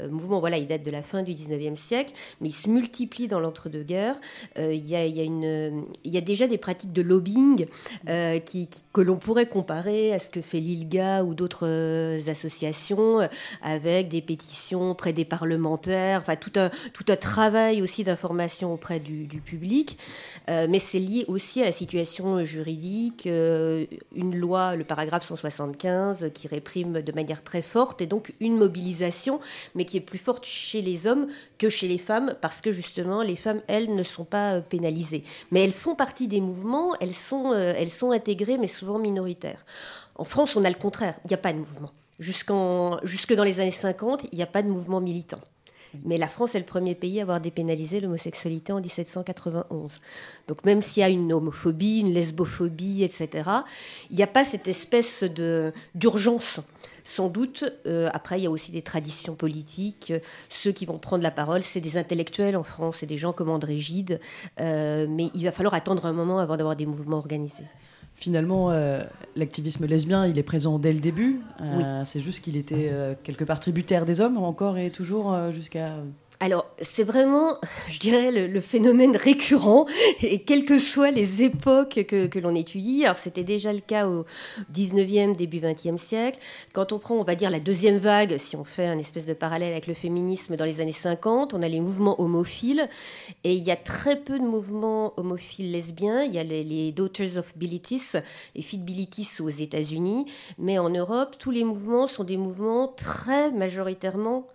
[0.00, 3.28] euh, mouvement, voilà, il date de la fin du 19e siècle, mais il se multiplie
[3.28, 4.16] dans l'entre-deux-guerres.
[4.58, 5.70] Euh, il, y a, y a
[6.04, 7.66] y a déjà des pratiques de lobbying
[8.06, 13.28] que l'on pourrait comparer à ce que fait l'ILGA ou d'autres associations
[13.62, 19.00] avec des pétitions près des parlementaires, enfin tout un, tout un travail aussi d'information auprès
[19.00, 19.98] du, public,
[20.48, 26.30] euh, mais c'est lié aussi à la situation juridique, euh, une loi, le paragraphe 175,
[26.34, 29.40] qui réprime de manière très forte, et donc une mobilisation,
[29.74, 31.26] mais qui est plus forte chez les hommes
[31.58, 35.24] que chez les femmes, parce que justement, les femmes, elles, ne sont pas euh, pénalisées.
[35.50, 39.64] Mais elles font partie des mouvements, elles sont, elles sont intégrées, mais souvent minoritaires.
[40.16, 41.92] En France, on a le contraire, il n'y a pas de mouvement.
[42.18, 45.40] Jusqu'en, jusque dans les années 50, il n'y a pas de mouvement militant.
[46.04, 50.00] Mais la France est le premier pays à avoir dépénalisé l'homosexualité en 1791.
[50.48, 53.48] Donc même s'il y a une homophobie, une lesbophobie, etc.,
[54.10, 55.24] il n'y a pas cette espèce
[55.94, 56.60] d'urgence.
[57.06, 60.12] Sans doute, euh, après, il y a aussi des traditions politiques.
[60.48, 63.48] Ceux qui vont prendre la parole, c'est des intellectuels en France, c'est des gens comme
[63.48, 64.20] André Gide.
[64.58, 67.62] Euh, mais il va falloir attendre un moment avant d'avoir des mouvements organisés.
[68.16, 69.02] Finalement, euh,
[69.36, 71.42] l'activisme lesbien, il est présent dès le début.
[71.60, 75.96] Euh, c'est juste qu'il était euh, quelque part tributaire des hommes, encore et toujours jusqu'à
[76.38, 77.56] alors, c'est vraiment,
[77.88, 79.86] je dirais, le, phénomène récurrent,
[80.22, 83.04] et quelles que soient les époques que, l'on étudie.
[83.04, 84.26] Alors, c'était déjà le cas au
[84.74, 86.38] 19e, début 20e siècle.
[86.74, 89.32] Quand on prend, on va dire, la deuxième vague, si on fait un espèce de
[89.32, 92.88] parallèle avec le féminisme dans les années 50, on a les mouvements homophiles,
[93.44, 96.22] et il y a très peu de mouvements homophiles lesbiens.
[96.22, 98.12] Il y a les, Daughters of Bilitis,
[98.54, 100.26] les filles Bilitis aux États-Unis,
[100.58, 104.46] mais en Europe, tous les mouvements sont des mouvements très majoritairement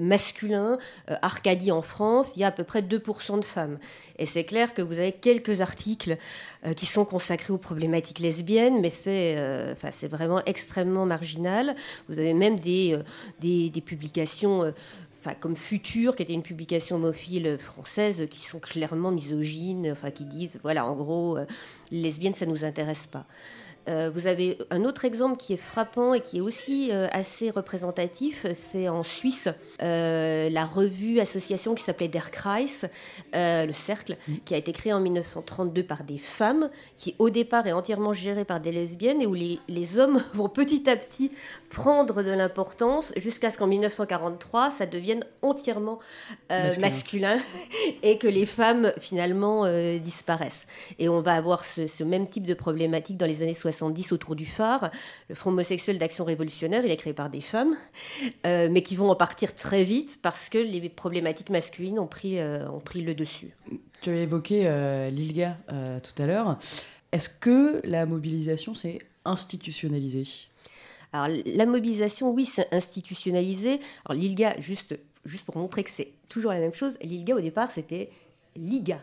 [0.00, 0.78] masculin.
[1.10, 3.78] Euh, Arcadie en France, il y a à peu près 2% de femmes.
[4.18, 6.16] Et c'est clair que vous avez quelques articles
[6.64, 9.36] euh, qui sont consacrés aux problématiques lesbiennes, mais c'est
[10.08, 11.74] vraiment extrêmement marginal.
[12.08, 12.98] Vous avez même des,
[13.40, 14.72] des, publications
[15.20, 20.24] enfin comme Futur, qui était une publication homophile française, qui sont clairement misogynes, enfin qui
[20.24, 21.38] disent, voilà, en gros,
[21.90, 23.26] lesbiennes, ça nous intéresse pas.
[23.88, 27.50] Euh, vous avez un autre exemple qui est frappant et qui est aussi euh, assez
[27.50, 29.48] représentatif, c'est en Suisse,
[29.82, 32.86] euh, la revue association qui s'appelait Der Kreis,
[33.32, 34.34] le Cercle, mm.
[34.44, 38.44] qui a été créée en 1932 par des femmes, qui au départ est entièrement gérée
[38.44, 41.30] par des lesbiennes et où les, les hommes vont petit à petit
[41.68, 45.98] prendre de l'importance jusqu'à ce qu'en 1943, ça devienne entièrement
[46.78, 47.38] masculin.
[48.02, 49.66] et que les femmes finalement
[49.98, 50.66] disparaissent.
[50.98, 54.36] Et on va avoir ce, ce même type de problématique dans les années 60 autour
[54.36, 54.90] du phare.
[55.28, 57.74] Le Front homosexuel d'action révolutionnaire, il est créé par des femmes,
[58.46, 62.38] euh, mais qui vont en partir très vite parce que les problématiques masculines ont pris,
[62.38, 63.56] euh, ont pris le dessus.
[64.02, 65.56] Tu as évoqué euh, l'ILGA
[66.02, 66.58] tout à l'heure.
[67.12, 70.24] Est-ce que la mobilisation s'est institutionnalisée?
[71.12, 73.80] Alors, la mobilisation, oui, c'est institutionnalisé.
[74.04, 77.70] Alors, l'ILGA, juste, juste pour montrer que c'est toujours la même chose, l'ILGA, au départ,
[77.70, 78.10] c'était
[78.56, 79.00] LIGA,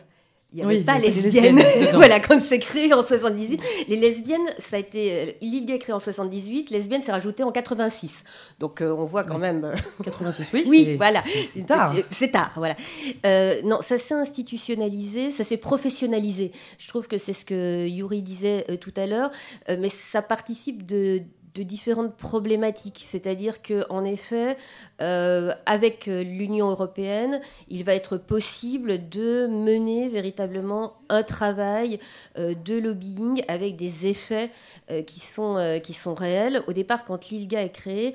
[0.52, 1.62] il n'y avait pas lesbiennes.
[1.94, 3.62] voilà, quand c'est créé en 78.
[3.88, 5.36] Les lesbiennes, ça a été.
[5.40, 8.24] L'île gay créé en 78, lesbiennes, c'est rajouté en 86.
[8.58, 9.72] Donc euh, on voit quand même.
[10.04, 10.64] 86, oui.
[10.66, 11.22] oui, voilà.
[11.52, 11.94] C'est tard.
[12.10, 12.76] C'est tard, voilà.
[13.24, 16.52] Euh, non, ça s'est institutionnalisé, ça s'est professionnalisé.
[16.78, 19.30] Je trouve que c'est ce que Yuri disait euh, tout à l'heure,
[19.68, 21.22] mais ça participe de
[21.54, 23.02] de différentes problématiques.
[23.04, 24.56] C'est-à-dire que, en effet,
[25.00, 32.00] euh, avec l'Union européenne, il va être possible de mener véritablement un travail
[32.38, 34.50] euh, de lobbying avec des effets
[34.90, 36.62] euh, qui, sont, qui sont réels.
[36.66, 38.14] Au départ, quand l'ILGA est créé,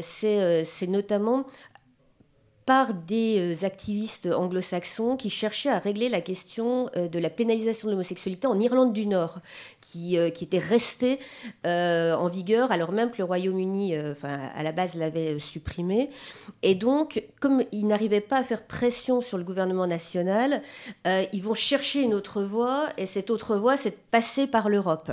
[0.00, 1.44] c'est notamment
[2.66, 7.86] par des euh, activistes anglo-saxons qui cherchaient à régler la question euh, de la pénalisation
[7.86, 9.38] de l'homosexualité en Irlande du Nord,
[9.80, 11.20] qui, euh, qui était restée
[11.64, 16.10] en vigueur alors même que le Royaume-Uni, enfin, à la base, l'avait supprimée.
[16.62, 20.62] Et donc, comme ils n'arrivaient pas à faire pression sur le gouvernement national,
[21.04, 25.12] ils vont chercher une autre voie, et cette autre voie, c'est de passer par l'Europe,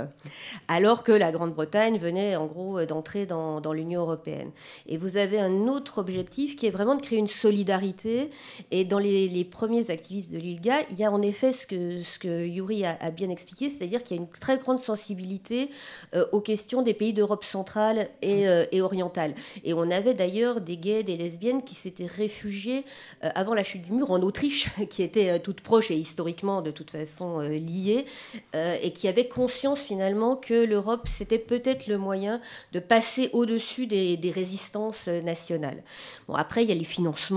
[0.66, 4.50] alors que la Grande-Bretagne venait en gros d'entrer dans, dans l'Union européenne.
[4.86, 8.30] Et vous avez un autre objectif qui est vraiment de créer une solidarité.
[8.70, 12.18] Et dans les, premiers activistes de l'ILGA, il y a en effet ce que, ce
[12.18, 15.70] que Yuri a, bien expliqué, c'est-à-dire qu'il y a une très grande sensibilité
[16.14, 19.34] euh, aux questions des pays d'Europe centrale et, euh, et, orientale.
[19.62, 22.84] Et on avait d'ailleurs des gays, des lesbiennes qui s'étaient réfugiés
[23.22, 26.70] euh, avant la chute du mur en Autriche, qui était toute proche et historiquement de
[26.70, 28.06] toute façon liée,
[28.54, 32.40] et qui avaient conscience finalement que l'Europe, c'était peut-être le moyen
[32.72, 35.82] de passer au-dessus des, des résistances nationales.
[36.28, 37.33] Bon, après, il y a les financements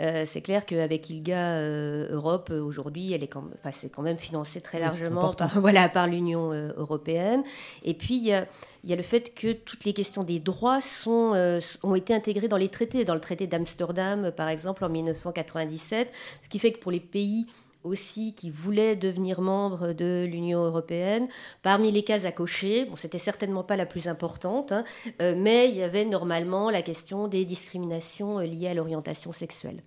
[0.00, 4.02] euh, c'est clair qu'avec ILGA euh, Europe, euh, aujourd'hui, elle est quand, enfin, c'est quand
[4.02, 7.42] même financé très largement par, voilà, par l'Union européenne.
[7.84, 8.46] Et puis, il y a,
[8.84, 12.48] il y a le fait que toutes les questions des droits sont, ont été intégrées
[12.48, 16.12] dans les traités, dans le traité d'Amsterdam, par exemple, en 1997,
[16.42, 17.46] ce qui fait que pour les pays
[17.84, 21.28] aussi qui voulaient devenir membres de l'Union européenne.
[21.62, 24.84] Parmi les cases à cocher, bon, c'était certainement pas la plus importante, hein,
[25.22, 29.82] euh, mais il y avait normalement la question des discriminations euh, liées à l'orientation sexuelle.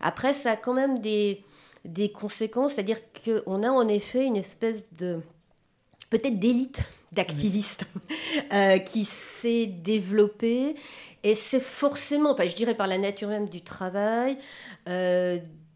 [0.00, 1.44] Après, ça a quand même des,
[1.84, 5.20] des conséquences, c'est-à-dire qu'on a en effet une espèce de
[6.10, 7.86] peut-être d'élite d'activistes
[8.52, 10.76] euh, qui s'est développée
[11.24, 14.38] et c'est forcément, enfin je dirais par la nature même du travail,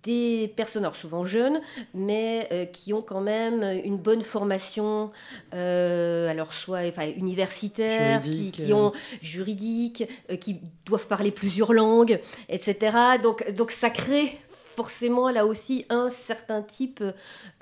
[0.04, 1.60] des personnes, alors souvent jeunes,
[1.94, 5.10] mais euh, qui ont quand même une bonne formation,
[5.54, 8.76] euh, alors soit enfin, universitaire, qui, qui, euh.
[8.76, 10.04] ont juridique,
[10.40, 12.96] qui doivent parler plusieurs langues, etc.
[13.22, 14.38] Donc, donc ça crée
[14.74, 17.02] forcément là aussi un certain type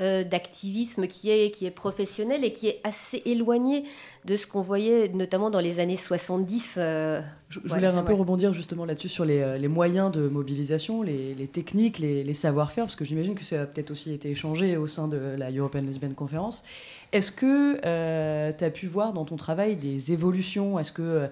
[0.00, 3.84] euh, d'activisme qui est, qui est professionnel et qui est assez éloigné
[4.24, 6.76] de ce qu'on voyait notamment dans les années 70.
[6.78, 11.02] Euh, je, voulais un peu rebondir justement là-dessus sur les, euh, les, moyens de mobilisation,
[11.02, 14.30] les, les techniques, les, les savoir-faire, parce que j'imagine que ça a peut-être aussi été
[14.30, 16.64] échangé au sein de la European Lesbian Conference.
[17.12, 17.76] Est-ce que
[18.52, 20.78] tu as pu voir dans ton travail des évolutions?
[20.78, 21.28] Est-ce que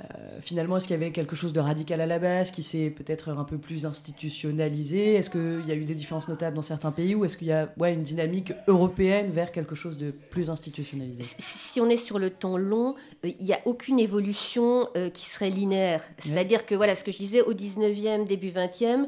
[0.00, 2.90] euh, finalement, est-ce qu'il y avait quelque chose de radical à la base qui s'est
[2.90, 5.14] peut-être un peu plus institutionnalisé?
[5.14, 7.52] Est-ce qu'il y a eu des différences notables dans certains pays ou est-ce qu'il y
[7.52, 11.24] a ouais, une dynamique européenne vers quelque chose de plus institutionnalisé?
[11.38, 12.94] Si on est sur le temps long,
[13.24, 16.04] euh, il n'y a aucune évolution euh, qui serait linéaire.
[16.18, 19.06] C'est-à-dire que, voilà, ce que je disais, au 19e, début 20e,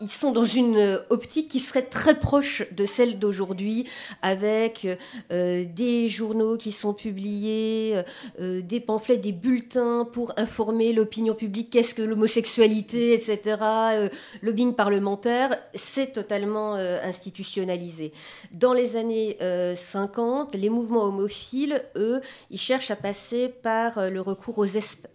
[0.00, 3.86] ils sont dans une optique qui serait très proche de celle d'aujourd'hui,
[4.22, 4.86] avec
[5.30, 8.02] des journaux qui sont publiés,
[8.38, 14.08] des pamphlets, des bulletins pour informer l'opinion publique, qu'est-ce que l'homosexualité, etc., euh,
[14.42, 18.12] lobbying parlementaire, c'est totalement euh, institutionnalisé.
[18.52, 19.36] Dans les années
[19.74, 24.66] 50, euh, les mouvements homophiles, eux, ils cherchent à passer par le recours aux,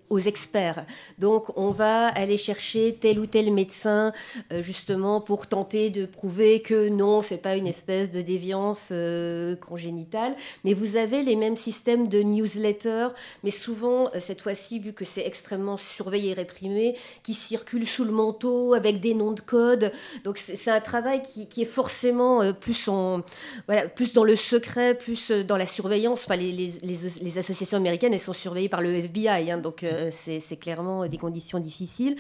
[0.10, 0.86] aux experts.
[1.20, 4.14] Donc on va aller chercher tel ou tel médecin
[4.52, 9.56] euh, justement pour tenter de prouver que non, c'est pas une espèce de déviance euh,
[9.56, 13.08] congénitale, mais vous avez les mêmes systèmes de newsletter,
[13.44, 18.04] mais souvent euh, cette fois-ci vu que c'est extrêmement surveillé et réprimé, qui circulent sous
[18.04, 19.92] le manteau avec des noms de code.
[20.24, 23.22] Donc c'est un travail qui, est forcément plus en
[23.68, 26.26] voilà, plus dans le secret, plus dans la surveillance.
[26.26, 31.08] Enfin, les, associations américaines elles sont surveillées par le FBI, hein, donc euh, c'est clairement
[31.08, 32.16] des conditions difficiles.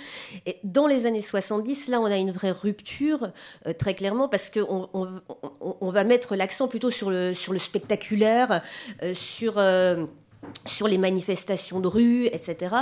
[0.45, 3.32] Et dans les années 70, là, on a une vraie rupture,
[3.67, 8.61] euh, très clairement, parce qu'on on, va mettre l'accent plutôt sur le, spectaculaire,
[9.03, 12.76] euh, sur les manifestations de rue, etc.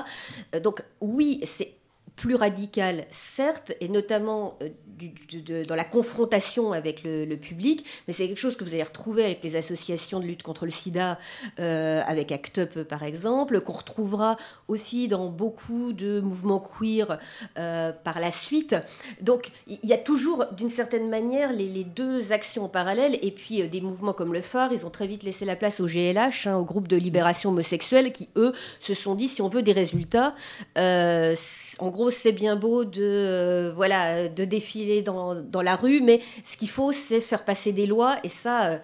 [0.62, 1.76] Donc oui, c'est
[2.16, 8.38] plus radical, certes, et notamment euh, dans la confrontation avec le, public, mais c'est quelque
[8.38, 11.18] chose que vous allez retrouver avec les associations de lutte contre le sida,
[11.59, 14.38] euh, avec ACT UP par exemple, qu'on retrouvera
[14.68, 17.18] aussi dans beaucoup de mouvements queer
[17.57, 18.76] euh, par la suite.
[19.22, 23.68] Donc il y a toujours, d'une certaine manière, les, deux actions en parallèle, et puis
[23.68, 26.55] des mouvements comme le phare, ils ont très vite laissé la place au GLH, hein,
[26.55, 30.36] au groupe de libération homosexuelle, qui eux se sont dit, si on veut des résultats,
[30.76, 36.22] en gros, c'est bien beau de, euh, voilà, de défiler dans, dans, la rue, mais
[36.43, 38.78] ce qu'il faut, c'est faire passer des lois, et ça, euh,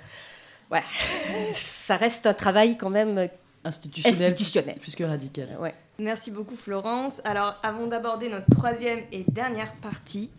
[0.70, 0.86] voilà,
[1.54, 3.30] ça reste un travail quand même
[3.64, 5.58] institutionnel, plus que radical.
[5.60, 5.74] Ouais.
[5.98, 7.22] Merci beaucoup, Florence.
[7.26, 10.32] Alors, avant d'aborder notre troisième et dernière partie,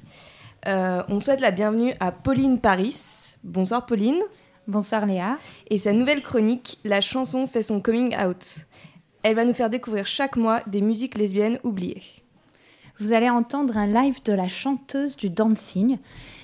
[0.67, 3.37] euh, on souhaite la bienvenue à Pauline Paris.
[3.45, 4.21] Bonsoir, Pauline.
[4.67, 5.39] Bonsoir, Léa.
[5.69, 8.67] Et sa nouvelle chronique, La chanson fait son coming out.
[9.23, 12.03] Elle va nous faire découvrir chaque mois des musiques lesbiennes oubliées.
[13.01, 15.97] Vous allez entendre un live de la chanteuse du dancing.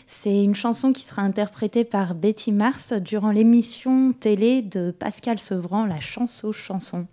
[0.07, 5.85] C'est une chanson qui sera interprétée par Betty Mars durant l'émission télé de Pascal Sevran,
[5.85, 7.07] La chanson chanson.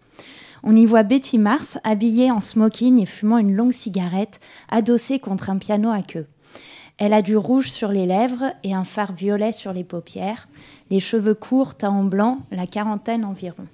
[0.64, 4.40] On y voit Betty Mars habillée en smoking et fumant une longue cigarette,
[4.70, 6.28] adossée contre un piano à queue.
[6.98, 10.48] Elle a du rouge sur les lèvres et un fard violet sur les paupières,
[10.90, 13.68] les cheveux courts, teint en blanc, la quarantaine environ.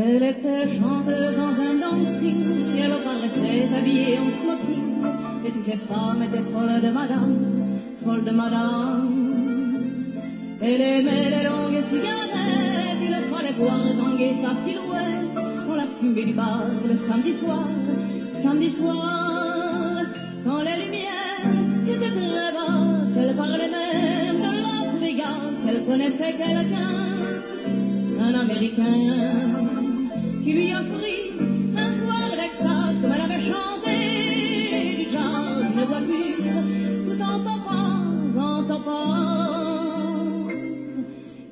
[0.00, 5.04] Elle était chanteuse dans un dancing, et elle paraissait habillée en smoking,
[5.44, 7.36] et toutes les femmes étaient folles de madame,
[8.04, 9.08] folles de madame.
[10.60, 15.36] Elle aimait les longues cigarettes, il fallait voir tanguer sa silhouette,
[15.68, 17.66] on la fumée du bar le samedi soir,
[18.40, 20.04] samedi soir,
[20.44, 21.42] quand les lumières
[21.88, 27.00] étaient très basses, elle parlait même de Las Vegas, elle connaissait quelqu'un,
[28.20, 29.67] un Américain
[30.48, 31.32] qui lui offrit
[31.76, 33.96] un soir d'extase comme elle avait chanté
[34.98, 36.64] du jazz, une voiture
[37.06, 40.54] tout en topaz, en topaz.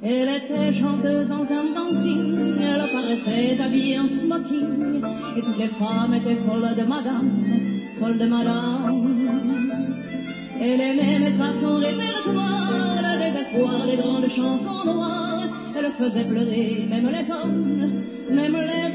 [0.03, 5.05] Elle était chanteuse dans un dancing, elle apparaissait habillée en smoking,
[5.36, 7.30] et toutes les femmes étaient folles de madame,
[8.01, 9.09] folles de madame.
[10.59, 16.86] Elle aimait mettre à son répertoire le désespoir des grandes chansons noires, elle faisait pleurer
[16.88, 18.86] même les hommes même les.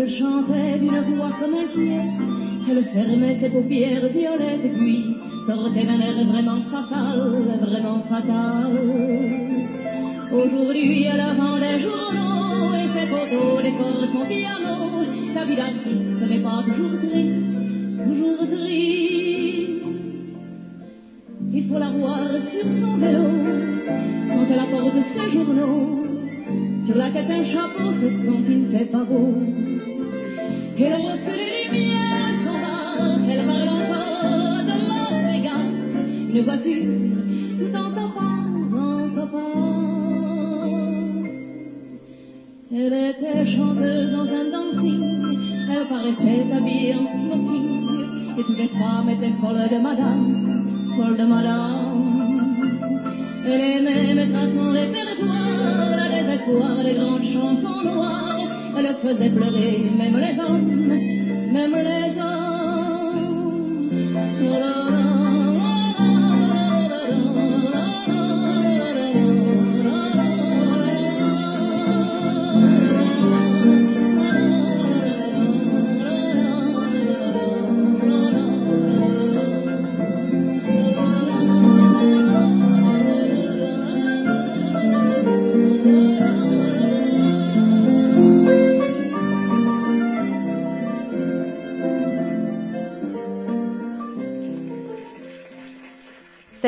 [0.00, 2.20] Elle chantait d'une voix comme inquiète,
[2.70, 5.14] elle fermait ses paupières violettes, et puis
[5.46, 7.20] sortait d'un air vraiment fatal,
[7.60, 8.70] vraiment fatal.
[10.32, 15.04] Aujourd'hui, elle vend les journaux et ses photos décorent son piano.
[15.34, 17.44] Sa vie d'artiste n'est pas toujours triste,
[18.06, 19.82] toujours triste.
[21.52, 23.28] Il faut la voir sur son vélo
[24.28, 26.00] quand elle apporte ses journaux
[26.86, 29.59] sur la tête un chapeau, c'est quand il ne fait pas beau.
[36.32, 36.92] Une voiture
[37.58, 39.40] tout en topaz, en topaz.
[42.72, 45.02] Elle était chanteuse dans un dancing,
[45.70, 50.24] elle paraissait habillée en smoking, et toutes les femmes étaient folles de madame,
[50.96, 52.10] folles de madame.
[53.46, 55.70] Elle aimait mettre à son répertoire
[56.30, 58.39] espoirs, les grandes chansons noires,
[58.86, 62.60] elle faisait pleurer même les hommes, même les hommes.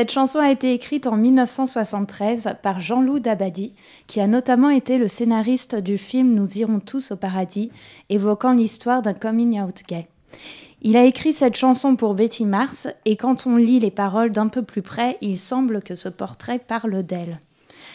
[0.03, 3.72] Cette chanson a été écrite en 1973 par Jean-Loup Dabadi,
[4.09, 7.70] qui a notamment été le scénariste du film Nous irons tous au paradis,
[8.09, 10.09] évoquant l'histoire d'un coming out gay.
[10.80, 14.48] Il a écrit cette chanson pour Betty Mars, et quand on lit les paroles d'un
[14.48, 17.40] peu plus près, il semble que ce portrait parle d'elle.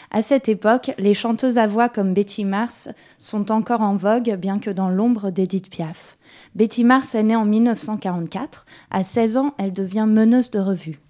[0.09, 2.87] À cette époque, les chanteuses à voix comme Betty Mars
[3.17, 6.17] sont encore en vogue, bien que dans l'ombre d'Edith Piaf.
[6.55, 8.65] Betty Mars est née en 1944.
[8.91, 11.01] À 16 ans, elle devient meneuse de revue.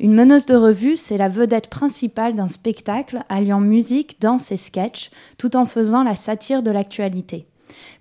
[0.00, 5.10] Une meneuse de revue, c'est la vedette principale d'un spectacle alliant musique, danse et sketch,
[5.36, 7.46] tout en faisant la satire de l'actualité.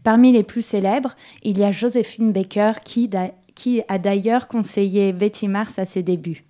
[0.06, 3.10] Parmi les plus célèbres, il y a Joséphine Baker qui,
[3.54, 6.46] qui a d'ailleurs conseillé Betty Mars à ses débuts.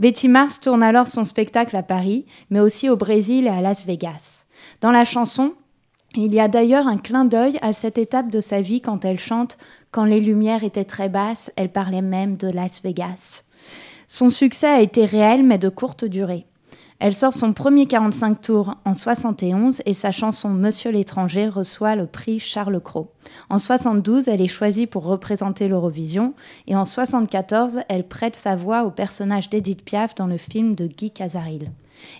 [0.00, 3.84] Betty Mars tourne alors son spectacle à Paris, mais aussi au Brésil et à Las
[3.84, 4.44] Vegas.
[4.80, 5.54] Dans la chanson,
[6.16, 9.20] il y a d'ailleurs un clin d'œil à cette étape de sa vie quand elle
[9.20, 9.56] chante
[9.92, 13.44] Quand les lumières étaient très basses, elle parlait même de Las Vegas.
[14.12, 16.44] Son succès a été réel mais de courte durée.
[16.98, 22.08] Elle sort son premier 45 tours en 71 et sa chanson Monsieur l'étranger reçoit le
[22.08, 23.12] prix Charles Cros.
[23.50, 26.34] En 72, elle est choisie pour représenter l'Eurovision
[26.66, 30.88] et en 74, elle prête sa voix au personnage d'Edith Piaf dans le film de
[30.88, 31.70] Guy Casaril.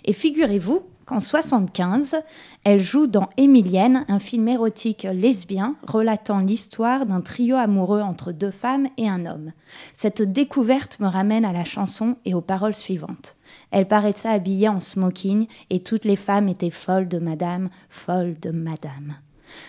[0.05, 2.21] Et figurez-vous qu'en 75,
[2.63, 8.49] elle joue dans Émilienne, un film érotique lesbien relatant l'histoire d'un trio amoureux entre deux
[8.49, 9.51] femmes et un homme.
[9.93, 13.35] Cette découverte me ramène à la chanson et aux paroles suivantes.
[13.71, 18.51] Elle paraissait habillée en smoking et toutes les femmes étaient folles de madame, folles de
[18.51, 19.15] madame.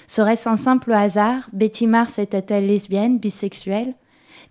[0.06, 1.48] Serait-ce un simple hasard?
[1.52, 3.94] Betty Mars était-elle lesbienne, bisexuelle?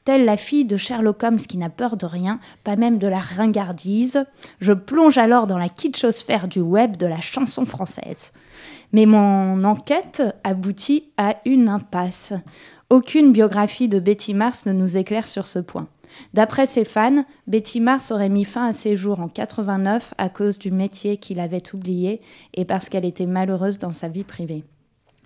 [0.03, 3.19] Telle la fille de Sherlock Holmes qui n'a peur de rien, pas même de la
[3.19, 4.25] ringardise,
[4.59, 8.33] je plonge alors dans la kitschosphère du web de la chanson française.
[8.93, 12.33] Mais mon enquête aboutit à une impasse.
[12.89, 15.87] Aucune biographie de Betty Mars ne nous éclaire sur ce point.
[16.33, 20.59] D'après ses fans, Betty Mars aurait mis fin à ses jours en 89 à cause
[20.59, 22.21] du métier qu'il avait oublié
[22.53, 24.63] et parce qu'elle était malheureuse dans sa vie privée.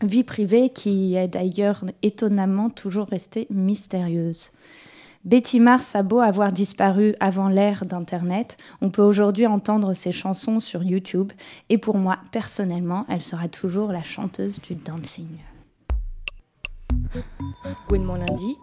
[0.02, 4.52] Vie privée qui est d'ailleurs étonnamment toujours restée mystérieuse.
[5.24, 10.60] Betty Mars a beau avoir disparu avant l'ère d'Internet, on peut aujourd'hui entendre ses chansons
[10.60, 11.32] sur YouTube
[11.70, 15.40] et pour moi, personnellement, elle sera toujours la chanteuse du dancing.
[17.90, 18.58] Lundi,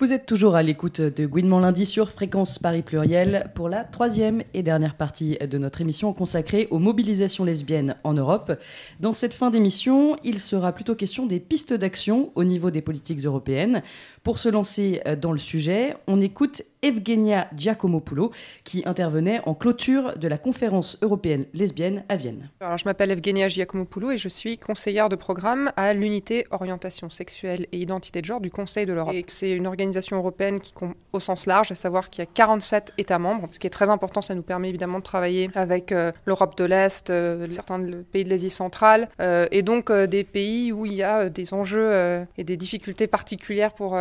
[0.00, 4.44] vous êtes toujours à l'écoute de Gouinement lundi sur Fréquence Paris Pluriel pour la troisième
[4.54, 8.52] et dernière partie de notre émission consacrée aux mobilisations lesbiennes en Europe.
[9.00, 13.24] Dans cette fin d'émission, il sera plutôt question des pistes d'action au niveau des politiques
[13.24, 13.82] européennes.
[14.28, 18.30] Pour se lancer dans le sujet, on écoute Evgenia Giacomopoulou,
[18.64, 22.50] qui intervenait en clôture de la conférence européenne lesbienne à Vienne.
[22.60, 27.66] Alors, je m'appelle Evgenia Giacomopoulou et je suis conseillère de programme à l'unité orientation sexuelle
[27.72, 29.14] et identité de genre du Conseil de l'Europe.
[29.26, 32.92] C'est une organisation européenne qui compte au sens large, à savoir qu'il y a 47
[32.98, 33.48] États membres.
[33.50, 36.64] Ce qui est très important, ça nous permet évidemment de travailler avec euh, l'Europe de
[36.64, 37.80] l'Est, euh, certains
[38.12, 42.26] pays de l'Asie centrale, euh, et donc des pays où il y a des enjeux
[42.36, 43.98] et des difficultés particulières pour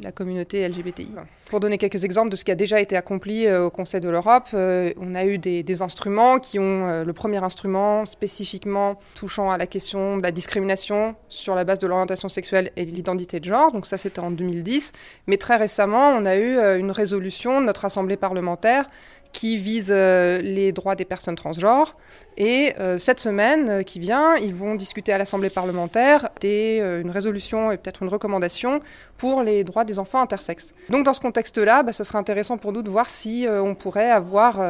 [0.00, 1.10] la communauté LGBTI.
[1.50, 4.08] Pour donner quelques exemples de ce qui a déjà été accompli euh, au Conseil de
[4.08, 9.50] l'Europe, euh, on a eu des, instruments qui ont euh, le premier instrument spécifiquement touchant
[9.50, 13.44] à la question de la discrimination sur la base de l'orientation sexuelle et l'identité de
[13.44, 13.70] genre.
[13.70, 14.92] Donc ça, c'était en 2010.
[15.28, 18.88] Mais très récemment, on a eu une résolution de notre Assemblée parlementaire
[19.32, 21.96] qui vise euh, les droits des personnes transgenres.
[22.36, 27.10] Et euh, cette semaine euh, qui vient, ils vont discuter à l'Assemblée parlementaire des, une
[27.10, 28.80] résolution et peut-être une recommandation
[29.16, 30.74] pour les droits des enfants intersexes.
[30.88, 34.60] Donc dans ce contexte-là, bah, serait intéressant pour nous de voir si on pourrait avoir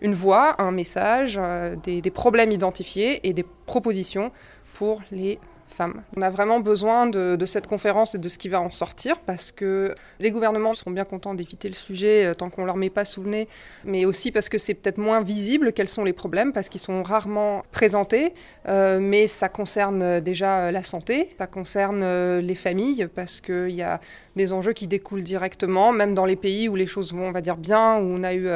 [0.00, 1.38] une voix, un message,
[1.82, 4.30] des problèmes identifiés et des propositions
[4.74, 5.38] pour les
[6.16, 9.50] on a vraiment besoin de, cette conférence et de ce qui va en sortir parce
[9.50, 12.90] que les gouvernements seront bien contents d'éviter le sujet euh, tant qu'on ne leur met
[12.90, 13.48] pas sous le nez,
[13.84, 17.02] mais aussi parce que c'est peut-être moins visible quels sont les problèmes parce qu'ils sont
[17.02, 18.34] rarement présentés,
[18.68, 23.82] euh, mais ça concerne euh, déjà la santé, ça concerne les familles parce qu'il y
[23.82, 24.00] a
[24.36, 27.40] des enjeux qui découlent directement, même dans les pays où les choses vont, on va
[27.40, 28.48] dire, bien, où on a eu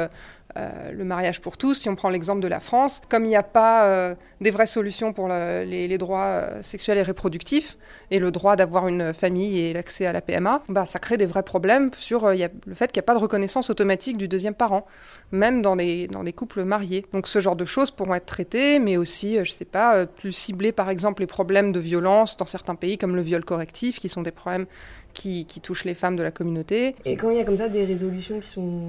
[0.57, 3.35] euh, le mariage pour tous, si on prend l'exemple de la France, comme il n'y
[3.35, 7.77] a pas euh, des vraies solutions pour les, droits euh, sexuels et reproductifs
[8.09, 11.25] et le droit d'avoir une famille et l'accès à la PMA, bah, ça crée des
[11.25, 14.85] vrais problèmes sur le fait qu'il n'y a pas de reconnaissance automatique du deuxième parent,
[15.31, 17.05] même dans des couples mariés.
[17.11, 20.31] Donc ce genre de choses pourront être traitées, mais aussi, je ne sais pas, plus
[20.31, 24.07] cibler par exemple les problèmes de violence dans certains pays comme le viol correctif, qui
[24.07, 24.67] sont des problèmes
[25.15, 26.95] qui, touchent les femmes de la communauté.
[27.05, 28.83] Et quand il y a comme ça des résolutions qui sont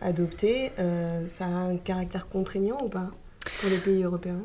[0.00, 3.10] adoptées, euh, ça a un caractère contraignant ou pas
[3.60, 4.40] pour les pays européens?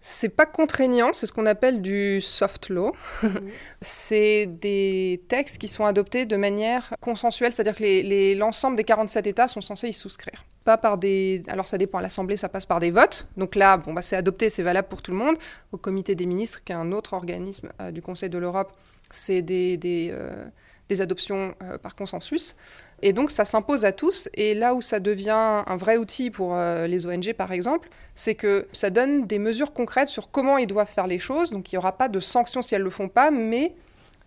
[0.00, 2.94] C'est pas contraignant, c'est ce qu'on appelle du soft law.
[3.22, 3.40] Mhm.
[3.80, 9.48] c'est des textes qui sont adoptés de manière consensuelle, c'est-à-dire que l'ensemble des 47 États
[9.48, 10.44] sont censés y souscrire.
[10.64, 11.42] Pas par des.
[11.48, 13.28] Alors ça dépend, à l'Assemblée, ça passe par des votes.
[13.36, 15.36] Donc là, bon, bah, c'est adopté, c'est valable pour tout le monde.
[15.72, 18.72] Au Comité des ministres, qui est un autre organisme euh, du Conseil de l'Europe,
[19.10, 20.44] c'est des, des, euh,
[20.88, 22.56] des adoptions euh, par consensus.
[23.02, 24.28] Et donc ça s'impose à tous.
[24.34, 28.34] Et là où ça devient un vrai outil pour euh, les ONG, par exemple, c'est
[28.34, 31.50] que ça donne des mesures concrètes sur comment ils doivent faire les choses.
[31.50, 33.74] Donc il n'y aura pas de sanctions si elles ne le font pas, mais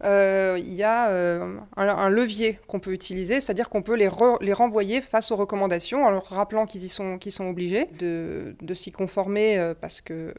[0.03, 1.09] euh, il y a
[1.75, 4.09] un, levier qu'on peut utiliser, c'est-à-dire qu'on peut les,
[4.41, 8.55] les, renvoyer face aux recommandations en leur rappelant qu'ils y sont, qu'ils sont obligés de,
[8.61, 10.35] de s'y conformer parce que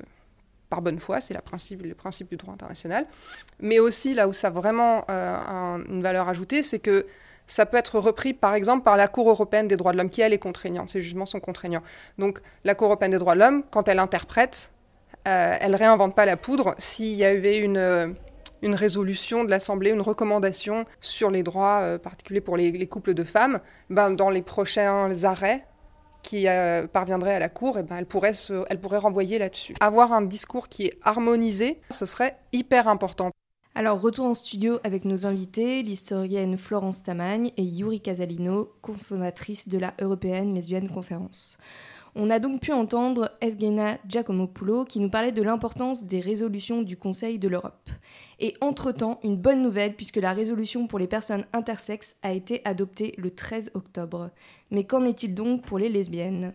[0.68, 1.40] par bonne foi, c'est le
[1.94, 3.06] principe du droit international.
[3.60, 7.06] Mais aussi, là où ça a vraiment euh, une valeur ajoutée, c'est que
[7.46, 10.20] ça peut être repris, par exemple, par la Cour européenne des droits de l'homme, qui,
[10.20, 10.90] elle, est contraignante.
[10.90, 11.82] Ces jugements sont contraignants.
[12.18, 14.70] Donc, la Cour européenne des droits de l'homme, quand elle interprète,
[15.26, 16.74] euh, elle réinvente pas la poudre.
[16.78, 18.14] S'il y avait une,
[18.62, 23.14] une résolution de l'Assemblée, une recommandation sur les droits euh, particuliers pour les, les, couples
[23.14, 25.64] de femmes, ben, dans les prochains arrêts,
[26.22, 28.32] qui euh, parviendrait à la Cour, et eh ben, elle, pourrait
[28.68, 29.74] elle pourrait renvoyer là-dessus.
[29.80, 33.30] Avoir un discours qui est harmonisé, ce serait hyper important.
[33.74, 39.78] Alors, retour en studio avec nos invités, l'historienne Florence Tamagne et Yuri Casalino, cofondatrice de
[39.78, 41.58] la Européenne Lesbienne Conférence.
[42.14, 46.96] On a donc pu entendre Evgena Giacomopoulou qui nous parlait de l'importance des résolutions du
[46.96, 47.90] Conseil de l'Europe.
[48.40, 53.14] Et entre-temps, une bonne nouvelle puisque la résolution pour les personnes intersexes a été adoptée
[53.18, 54.30] le 13 octobre.
[54.70, 56.54] Mais qu'en est-il donc pour les lesbiennes?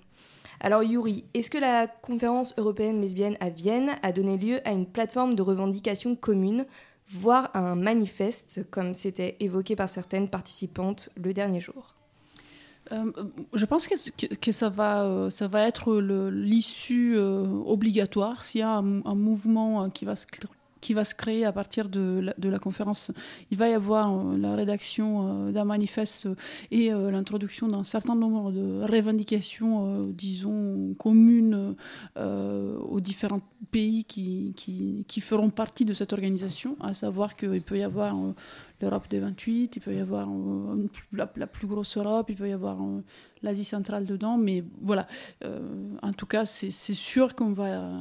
[0.60, 4.86] Alors Yuri, est-ce que la conférence européenne lesbienne à Vienne a donné lieu à une
[4.86, 6.66] plateforme de revendication commune,
[7.10, 11.96] voire à un manifeste, comme c'était évoqué par certaines participantes le dernier jour?
[12.92, 13.12] Euh,
[13.54, 18.64] je pense que, que, ça, va, euh, ça va être l'issue euh, obligatoire s'il y
[18.64, 23.12] a un, mouvement qui va se créer à partir de la, conférence.
[23.52, 26.28] Il va y avoir la rédaction d'un manifeste
[26.72, 31.76] et l'introduction d'un certain nombre de revendications, disons, communes
[32.18, 38.16] aux différents pays qui, feront partie de cette organisation, à savoir qu'il peut y avoir
[38.84, 40.28] l'Europe des 28, il peut y avoir
[41.12, 42.78] la, la, plus grosse Europe, il peut y avoir
[43.42, 45.08] l'Asie centrale dedans, mais voilà.
[45.44, 45.60] Euh,
[46.02, 47.92] en tout cas, c'est sûr qu'on va.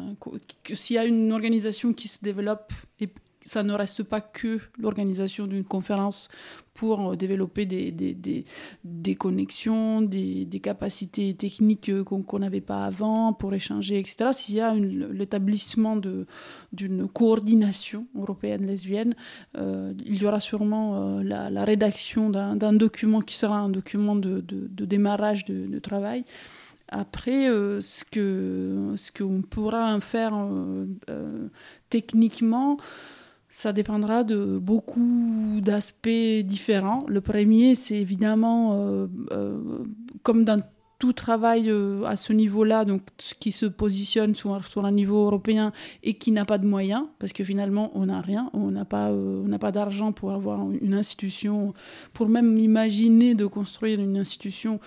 [0.63, 3.09] que s'il y a une organisation qui se développe et
[3.45, 6.29] ça ne reste pas que l'organisation d'une conférence
[6.75, 8.45] pour euh, développer des, des, des,
[8.85, 14.31] des connexions, des, capacités techniques euh, qu'on n'avait pas avant, pour échanger, etc.
[14.33, 15.97] S'il y a l'établissement
[16.73, 19.15] d'une coordination européenne lesbienne,
[19.57, 24.85] euh, il y aura sûrement la, rédaction d'un document qui sera un document de, de,
[24.85, 26.25] démarrage de, travail.
[26.89, 30.35] Après, ce qu'on ce qu'on pourra faire
[31.89, 32.77] techniquement,
[33.53, 36.09] ça dépendra de beaucoup d'aspects
[36.43, 37.01] différents.
[37.07, 39.59] Le premier, c'est évidemment, euh, euh,
[40.23, 40.63] comme dans
[40.99, 43.03] tout travail euh, à ce niveau-là, donc
[43.41, 45.73] qui se positionne sur, sur, un niveau européen
[46.03, 49.13] et qui n'a pas de moyens, parce que finalement on n'a rien, on n'a pas,
[49.13, 51.75] on n'a pas d'argent pour avoir une institution,
[52.15, 54.81] pour même imaginer de construire une institution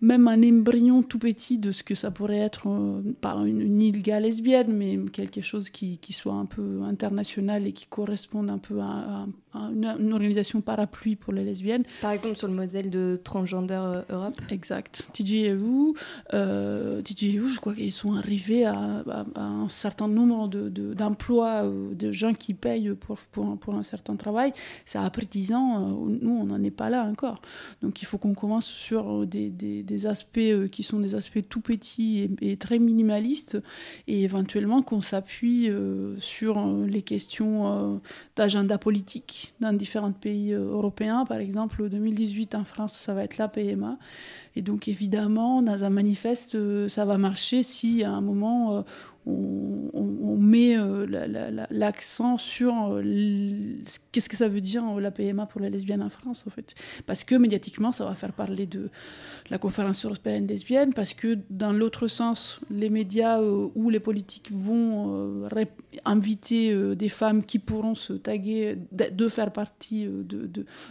[0.00, 3.80] même un embryon tout petit de ce que ça pourrait être, euh, pas une, une
[3.82, 8.58] île lesbienne, mais quelque chose qui, qui, soit un peu international et qui corresponde un
[8.58, 9.26] peu à,
[9.72, 11.84] une, organisation parapluie pour les lesbiennes.
[12.00, 15.08] Par exemple, sur le modèle de Transgender euh, Europe Exact.
[15.12, 15.94] TGEU,
[16.34, 19.04] euh, TGEU, je crois qu'ils sont arrivés à,
[19.34, 24.16] un certain nombre d'emplois, de, de, de, gens qui payent pour, pour, pour, un certain
[24.16, 24.52] travail.
[24.84, 27.40] Ça a pris 10 ans, nous, on n'en est pas là encore.
[27.82, 31.48] Donc, il faut qu'on commence sur des, des des aspects euh, qui sont des aspects
[31.48, 33.58] tout petits et, très minimalistes,
[34.06, 38.00] et éventuellement qu'on s'appuie euh, sur euh, les questions
[38.34, 41.24] d'agenda politique dans différents pays européens.
[41.24, 43.98] Par exemple, 2018 en France, ça va être la PMA.
[44.54, 48.84] Et donc évidemment, dans un manifeste, ça va marcher si à un moment
[49.26, 53.02] on, met euh, l'accent sur euh,
[54.12, 56.74] qu'est-ce que ça veut dire euh, la PMA pour les lesbiennes en France, en fait.
[57.06, 58.90] Parce que médiatiquement, ça va faire parler de
[59.50, 65.48] la conférence européenne lesbienne, parce que dans l'autre sens, les médias ou les politiques vont
[66.04, 70.46] inviter des femmes qui pourront se taguer de, faire partie de,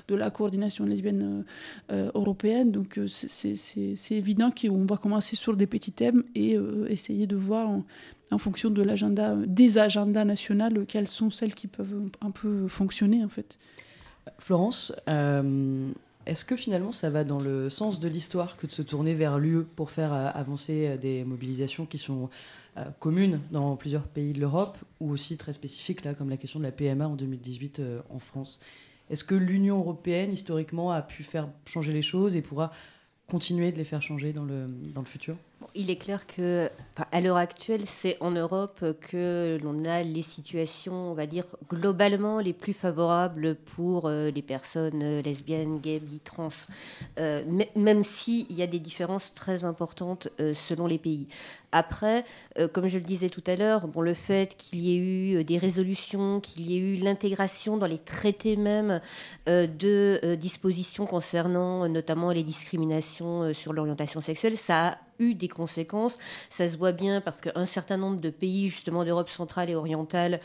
[0.08, 1.44] de, la coordination lesbienne
[1.90, 2.72] européenne.
[2.72, 6.58] Donc c'est évident qu'on va commencer sur des petits thèmes et
[6.88, 7.70] essayer de voir
[8.32, 13.24] en fonction de l'agenda, des agendas nationaux, quelles sont celles qui peuvent un peu fonctionner
[13.24, 13.58] en fait.
[14.40, 15.90] Florence, euh,
[16.26, 19.38] Est-ce que finalement ça va dans le sens de l'histoire que de se tourner vers
[19.38, 22.30] l'UE pour faire avancer des mobilisations qui sont
[23.00, 26.66] communes dans plusieurs pays de l'Europe ou aussi très spécifiques, là, comme la question de
[26.66, 28.60] la PMA en 2018 en France?
[29.10, 32.72] Est-ce que l'Union européenne, historiquement, a pu faire changer les choses et pourra
[33.28, 35.36] continuer de les faire changer dans le, dans le futur?
[35.74, 36.70] Il est clair que,
[37.12, 42.40] à l'heure actuelle, c'est en Europe que l'on a les situations, on va dire, globalement
[42.40, 46.50] les plus favorables pour euh, les personnes euh, lesbiennes, gays, bi, trans,
[47.20, 47.44] euh,
[47.76, 51.28] même s'il y a des différences très importantes selon les pays.
[51.72, 52.24] Après,
[52.74, 55.58] comme je le disais tout à l'heure, bon, le fait qu'il y ait eu des
[55.58, 59.02] résolutions, qu'il y ait eu l'intégration dans les traités même
[59.46, 66.18] de dispositions concernant notamment les discriminations sur l'orientation sexuelle, ça a eu des conséquences.
[66.50, 70.40] Ça se voit bien parce qu'un certain nombre de pays, justement d'Europe centrale et orientale,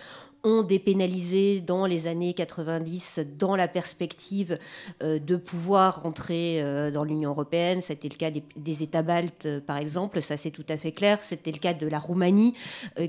[0.44, 4.58] ont dépénalisé dans les années 90 dans la perspective
[5.02, 7.80] euh, de pouvoir entrer euh, dans l'Union européenne.
[7.82, 11.22] C'était le cas des, États baltes, euh, par exemple, ça c'est tout à fait clair.
[11.22, 12.54] C'était le cas de la Roumanie,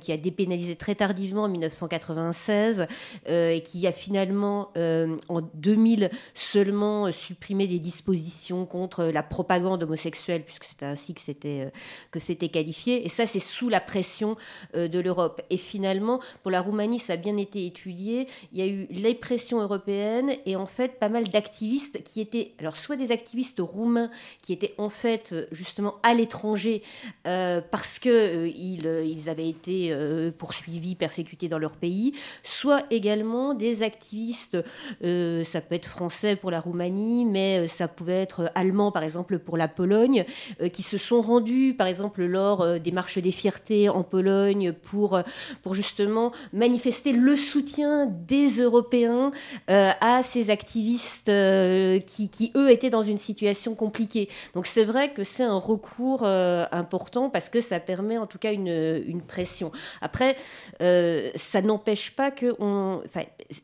[0.01, 2.87] qui a dépénalisé très tardivement en 1996
[3.27, 10.65] et qui a finalement, en 2000, seulement supprimé des dispositions contre la propagande homosexuelle, puisque
[10.65, 11.71] c'était ainsi que c'était
[12.11, 13.05] que c'était qualifié.
[13.05, 14.35] Et ça, c'est sous la pression
[14.73, 15.41] de l'Europe.
[15.49, 18.27] Et finalement, pour la Roumanie, ça bien été étudié.
[18.51, 22.51] Il y a eu les pressions européennes et en fait pas mal d'activistes qui étaient,
[22.59, 24.09] alors soit des activistes roumains
[24.41, 26.83] qui étaient en fait justement à l'étranger
[27.27, 29.95] euh, parce que euh, ils, euh, avaient été
[30.37, 32.13] poursuivis, persécutés dans leur pays,
[32.43, 34.57] soit également des activistes,
[35.01, 39.57] ça peut être français pour la Roumanie, mais ça pouvait être allemand par exemple pour
[39.57, 40.25] la Pologne,
[40.73, 45.21] qui se sont rendus par exemple lors des marches des fiertés en Pologne pour,
[45.61, 49.31] pour justement manifester le soutien des Européens
[49.69, 54.29] euh, à ces activistes euh, qui, eux, étaient dans une situation compliquée.
[54.55, 58.37] Donc c'est vrai que c'est un recours euh, important parce que ça permet en tout
[58.37, 59.71] cas une, une pression.
[60.01, 60.35] Après,
[60.79, 62.53] ça n'empêche pas que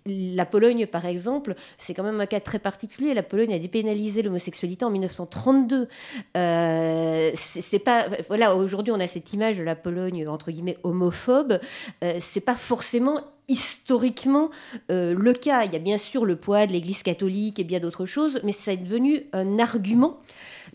[0.06, 3.14] la Pologne, par exemple, c'est quand même un cas très particulier.
[3.14, 5.88] La Pologne a dépénalisé l'homosexualité en 1932.
[6.34, 11.60] c'est pas, voilà, aujourd'hui on a cette image de la Pologne entre guillemets homophobe.
[12.20, 14.50] c'est pas forcément historiquement
[14.92, 15.64] euh, le cas.
[15.66, 18.52] Il y a bien sûr le poids de l'Église catholique et bien d'autres choses, mais
[18.52, 20.20] ça est devenu un argument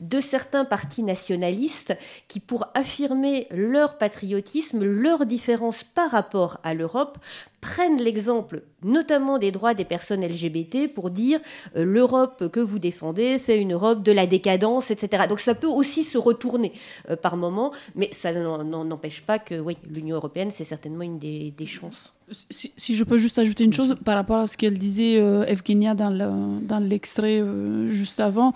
[0.01, 1.97] de certains partis nationalistes
[2.29, 7.19] qui, pour affirmer leur patriotisme, leur différence par rapport à l'Europe,
[7.63, 11.41] prennent l'exemple notamment des droits des personnes LGBT pour dire
[11.77, 15.25] euh, l'Europe que vous défendez, c'est une Europe de la décadence, etc.
[15.29, 16.73] Donc ça peut aussi se retourner
[17.09, 21.55] euh, par moment, mais ça n'empêche pas que oui, l'Union européenne, c'est certainement une des,
[21.67, 22.13] chances.
[22.51, 25.95] Si, je peux juste ajouter une chose par rapport à ce qu'elle disait euh, Evgenia
[25.95, 27.43] dans l'extrait
[27.89, 28.53] juste avant,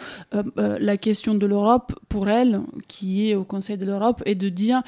[0.57, 4.83] la question de l'Europe, pour elle, qui est au Conseil de l'Europe, est de dire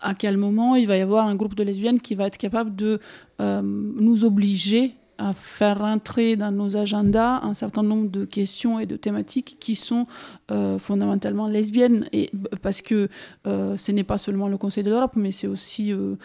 [0.00, 2.76] à quel moment il va y avoir un groupe de lesbiennes qui va être capable
[2.76, 3.00] de
[3.40, 8.86] euh, nous obliger à faire rentrer dans nos agendas un certain nombre de questions et
[8.86, 10.06] de thématiques qui sont
[10.50, 12.06] euh, fondamentalement lesbiennes.
[12.12, 12.30] Et,
[12.62, 13.08] parce que
[13.46, 16.16] euh, ce n'est pas seulement le Conseil de l'Europe, mais c'est aussi euh,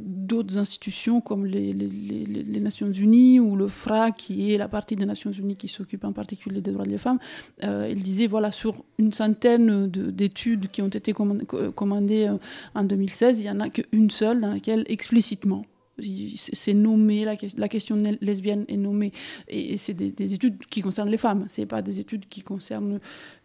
[0.00, 5.06] d'autres institutions comme les, les, Nations Unies ou le FRA, qui est la partie des
[5.06, 7.18] Nations Unies qui s'occupe en particulier des droits des femmes.
[7.62, 12.30] il disait, voilà, sur une centaine d'études qui ont été commandées
[12.74, 15.64] en 2016, il n'y en a qu'une seule dans laquelle explicitement
[15.98, 19.12] c'est nommé, la, la, question lesbienne est nommée.
[19.48, 22.98] Et, c'est des, études qui concernent les femmes, c'est pas des études qui concernent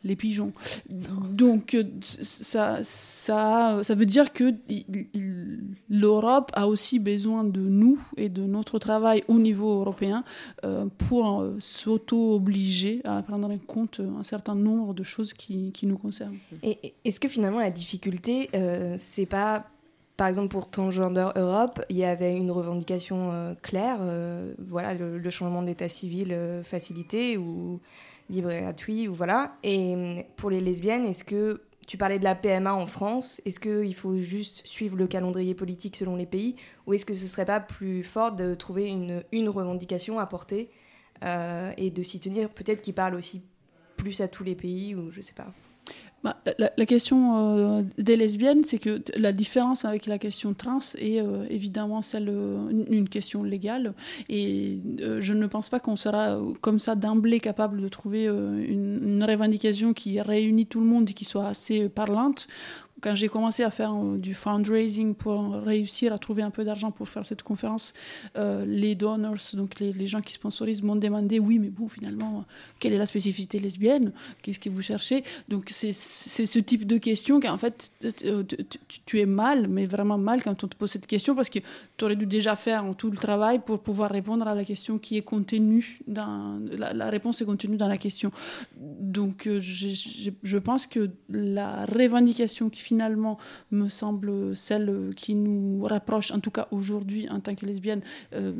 [0.03, 0.53] les pigeons.
[0.89, 4.55] Donc, euh, ça, ça, ça veut dire que
[5.89, 10.23] l'Europe a aussi besoin de nous et de notre travail au niveau européen
[10.63, 15.85] euh, pour euh, s'auto-obliger à prendre en compte un certain nombre de choses qui, qui
[15.85, 16.37] nous concernent.
[16.63, 18.49] Et est-ce que finalement la difficulté,
[18.97, 19.67] c'est pas
[20.17, 25.29] par exemple, pour Transgender Europe, il y avait une revendication euh, claire, euh, voilà, le,
[25.29, 27.79] changement d'état civil euh, facilité ou
[28.27, 29.55] libre et gratuit, ou voilà.
[29.63, 33.93] Et pour les lesbiennes, est-ce que tu parlais de la PMA en France, est-ce qu'il
[33.93, 36.55] faut juste suivre le calendrier politique selon les pays,
[36.87, 40.69] ou est-ce que ce serait pas plus fort de trouver une, une revendication à porter
[41.77, 43.41] et de s'y tenir, peut-être qui parle aussi
[43.95, 45.47] plus à tous les pays, ou je sais pas
[46.45, 51.21] bah, la, question euh, des lesbiennes, c'est que la différence avec la question trans est
[51.21, 53.93] euh, évidemment celle une question légale.
[54.29, 54.79] Et
[55.19, 59.93] je ne pense pas qu'on sera comme ça d'emblée capable de trouver une, une, revendication
[59.93, 62.47] qui réunit tout le monde et qui soit assez parlante
[63.01, 66.91] quand j'ai commencé à faire euh, du fundraising pour réussir à trouver un peu d'argent
[66.91, 67.93] pour faire cette conférence,
[68.37, 72.45] euh, les donors, donc les, gens qui sponsorisent, m'ont demandé oui, mais bon, finalement,
[72.79, 74.13] quelle est la spécificité lesbienne?
[74.41, 75.23] Qu'est-ce que vous cherchez?
[75.47, 77.91] Donc, c'est ce type de questions qu'en fait,
[79.05, 81.59] tu, es mal, mais vraiment mal quand on te pose cette question parce que
[81.97, 85.17] tu aurais dû déjà faire tout le travail pour pouvoir répondre à la question qui
[85.17, 86.59] est contenue dans.
[86.71, 88.31] La, réponse est contenue dans la question.
[88.77, 93.37] Donc, euh, je, je pense que la revendication qui finalement
[93.71, 98.01] me semble celle qui nous rapproche, en tout cas aujourd'hui en tant que lesbienne,
[98.33, 98.53] euh,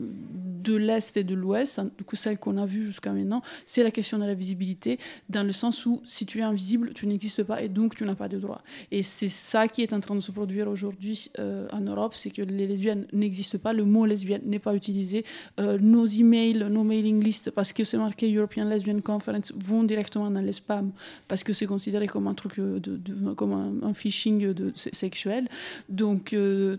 [0.68, 4.18] de l'Est et de l'Ouest, coup celle qu'on a vue jusqu'à maintenant, c'est la question
[4.20, 5.00] de la visibilité,
[5.30, 8.16] dans le sens où si tu es invisible, tu n'existes pas et donc tu n'as
[8.16, 8.62] pas de droit.
[8.92, 12.32] Et c'est ça qui est en train de se produire aujourd'hui euh, en Europe, c'est
[12.32, 15.24] que les lesbiennes n'existent pas, le mot lesbienne n'est pas utilisé,
[15.60, 20.30] euh, nos emails, nos mailing lists, parce que c'est marqué European Lesbian Conference, vont directement
[20.30, 20.92] dans les spams,
[21.30, 23.54] parce que c'est considéré comme un truc, de, de, comme
[23.84, 25.48] un fichier de, sexuel.
[25.90, 26.78] Donc, euh,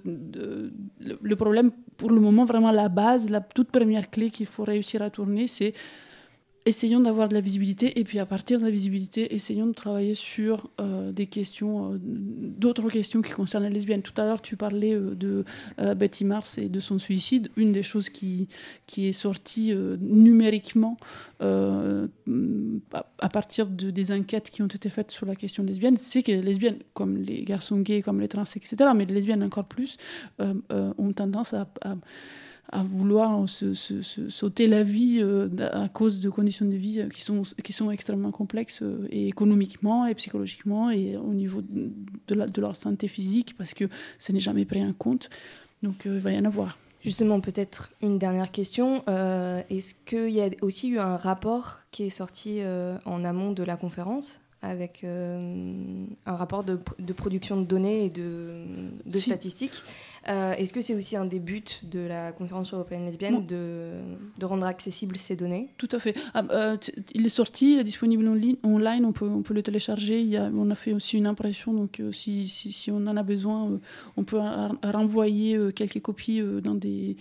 [1.23, 5.03] le, problème, pour le moment, vraiment la base, la toute première clé qu'il faut réussir
[5.03, 5.75] à tourner, c'est
[6.69, 10.15] essayons d'avoir de la visibilité et puis à partir de la visibilité, essayons de travailler
[10.15, 14.03] sur euh, des questions, euh, d'autres questions qui concernent les lesbiennes.
[14.03, 15.45] Tout à l'heure, tu parlais euh, de
[15.95, 17.49] Betty Mars et de son suicide.
[17.57, 18.49] Une des choses qui,
[18.87, 20.97] qui est sortie numériquement
[21.41, 26.33] à, partir de, des enquêtes qui ont été faites sur la question lesbienne, c'est que
[26.33, 29.97] les lesbiennes, comme les garçons gays, comme les trans, etc., mais les lesbiennes encore plus,
[30.39, 31.95] ont tendance à à
[32.77, 37.73] vouloir se, sauter la vie euh, à cause de conditions de vie qui sont, qui
[37.73, 42.77] sont extrêmement complexes euh, et économiquement et psychologiquement et au niveau de, la, de leur
[42.77, 43.85] santé physique parce que
[44.19, 45.31] ce n'est jamais pris en compte.
[45.83, 46.77] Donc euh, il va y en avoir.
[47.05, 49.05] Justement, peut-être une dernière question.
[49.07, 52.59] Est-ce qu'il y a aussi eu un rapport qui est sorti
[53.05, 58.65] en amont de la conférence avec un rapport de, de, production de données et de,
[59.07, 59.85] de statistiques
[60.29, 63.93] euh, est-ce que c'est aussi un des buts de la conférence européenne lesbienne de,
[64.37, 66.15] de, rendre accessibles ces données Tout à fait.
[66.35, 66.77] Ah, euh,
[67.15, 70.21] il est sorti, il est disponible en ligne, online, on peut, on peut le télécharger.
[70.21, 72.99] Il y a, on a fait aussi une impression, donc euh, si, si, si, on
[73.07, 73.81] en a besoin,
[74.17, 74.39] on peut
[74.85, 77.17] renvoyer quelques copies dans, des,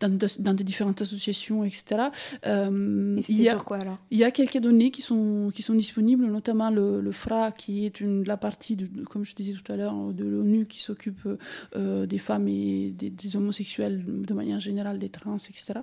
[0.00, 2.08] dans, dans, des différentes associations, etc.
[2.42, 3.98] Et c'était sur quoi alors?
[4.10, 7.84] Il y a quelques données qui sont, qui sont disponibles, notamment le, le FRA, qui
[7.84, 11.28] est une, la partie, de, comme je disais tout à l'heure, de l'ONU qui s'occupe
[11.74, 15.80] des femmes des, homosexuels de manière générale, des trans, etc.,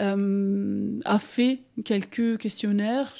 [0.00, 3.14] euh, a fait quelques questionnaires.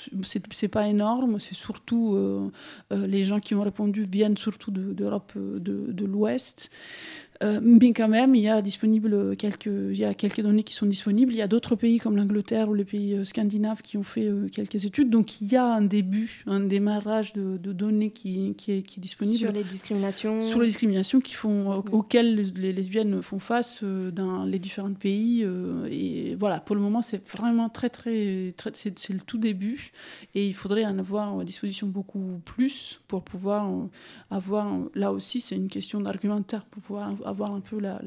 [0.50, 2.50] C'est pas énorme, c'est surtout euh,
[2.92, 6.70] euh, les gens qui ont répondu viennent surtout d'Europe de, de l'Ouest.
[7.42, 10.74] Euh, mais quand même, il y a disponible quelques, il y a quelques données qui
[10.74, 11.32] sont disponibles.
[11.32, 14.26] Il y a d'autres pays comme l'Angleterre ou les pays euh, scandinaves qui ont fait
[14.26, 15.10] euh, quelques études.
[15.10, 19.02] Donc il y a un début, un démarrage de, données qui, qui, est, qui, est,
[19.02, 19.38] disponible.
[19.38, 24.58] Sur les discriminations Sur les discriminations qui font, auxquelles les lesbiennes font face dans les
[24.58, 25.44] différents pays.
[25.90, 28.54] et voilà, pour le moment, c'est vraiment très, très.
[28.56, 29.90] très c'est le tout début.
[30.34, 33.70] Et il faudrait en avoir à disposition beaucoup plus pour pouvoir
[34.30, 34.66] avoir.
[34.94, 38.00] Là aussi, c'est une question d'argumentaire pour pouvoir avoir un peu la,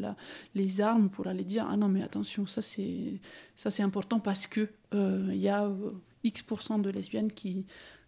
[0.55, 3.19] les armes pour aller dire ah non mais attention ça c'est
[3.55, 5.91] ça c'est important parce que euh, il y a euh,
[6.23, 6.43] X
[6.79, 7.65] de lesbiennes qui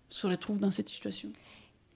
[0.09, 1.29] se retrouvent dans cette situation.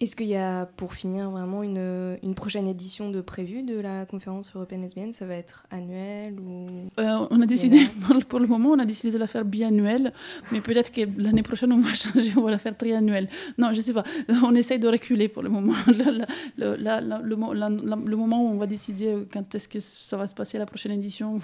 [0.01, 4.05] Est-ce qu'il y a, pour finir, vraiment une, une, prochaine édition de prévue de la
[4.05, 5.13] conférence européenne lesbienne?
[5.13, 6.67] Ça va être annuel ou
[6.99, 7.79] euh, On a décidé,
[8.27, 10.11] pour le moment, on a décidé de la faire biannuelle,
[10.51, 13.29] mais peut-être que l'année prochaine, on va changer, on va la faire triannuelle.
[13.57, 14.03] Non, je ne sais pas.
[14.43, 15.73] On essaye de reculer pour le moment.
[15.87, 16.75] Le,
[17.23, 20.91] le, moment où on va décider quand est-ce que ça va se passer la prochaine
[20.91, 21.39] édition.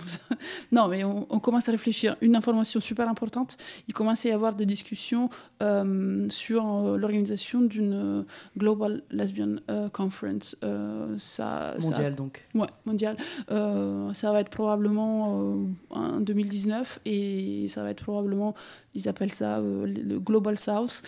[0.73, 2.17] non, mais on, commence à réfléchir.
[2.21, 3.55] Une information super importante,
[3.87, 5.29] il commence à y avoir des discussions
[5.61, 8.25] euh, sur euh, l'organisation d'une
[8.57, 10.55] Global Lesbian euh, Conference.
[10.63, 12.45] Euh, ça, mondial donc.
[12.53, 13.17] Ouais, mondial.
[13.51, 15.55] Euh, ça va être probablement
[15.89, 18.55] en 2019 et ça va être probablement,
[18.95, 21.01] ils appellent ça le Global South,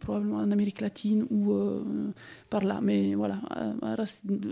[0.00, 1.54] probablement en Amérique latine ou
[2.48, 2.80] par là.
[2.82, 3.40] Mais voilà,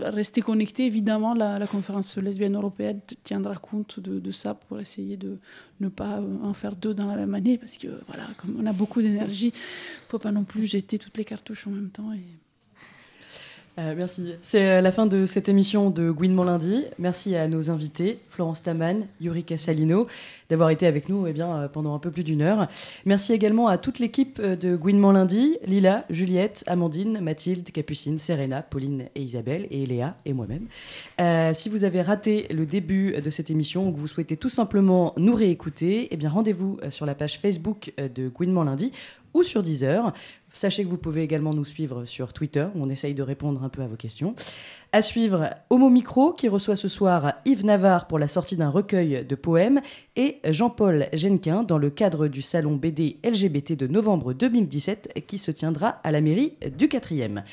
[0.01, 5.39] rester connecté, évidemment, la, conférence lesbienne européenne tiendra compte de, ça pour essayer de
[5.79, 8.73] ne pas en faire deux dans la même année parce que voilà, comme on a
[8.73, 9.53] beaucoup d'énergie,
[10.07, 12.11] faut pas non plus jeter toutes les cartouches en même temps.
[13.79, 14.33] Euh, merci.
[14.41, 16.83] C'est euh, la fin de cette émission de Gouinement lundi.
[16.97, 20.07] Merci à nos invités, Florence Taman, Yurika Salino,
[20.49, 22.67] d'avoir été avec nous eh bien, euh, pendant un peu plus d'une heure.
[23.05, 29.05] Merci également à toute l'équipe de Gouinement lundi, Lila, Juliette, Amandine, Mathilde, Capucine, Serena, Pauline
[29.15, 30.67] et Isabelle, et Léa et moi-même.
[31.55, 35.13] si vous avez raté le début de cette émission ou que vous souhaitez tout simplement
[35.17, 38.91] nous réécouter, eh bien rendez-vous sur la page Facebook de Gouinement lundi
[39.33, 40.13] ou sur Deezer.
[40.51, 43.69] Sachez que vous pouvez également nous suivre sur Twitter, où on essaye de répondre un
[43.69, 44.35] peu à vos questions.
[44.91, 49.23] À suivre, Homo Micro, qui reçoit ce soir Yves Navarre pour la sortie d'un recueil
[49.23, 49.81] de poèmes,
[50.15, 55.51] et Jean-Paul Genquin dans le cadre du salon BD LGBT de novembre 2017, qui se
[55.51, 57.43] tiendra à la mairie du 4e.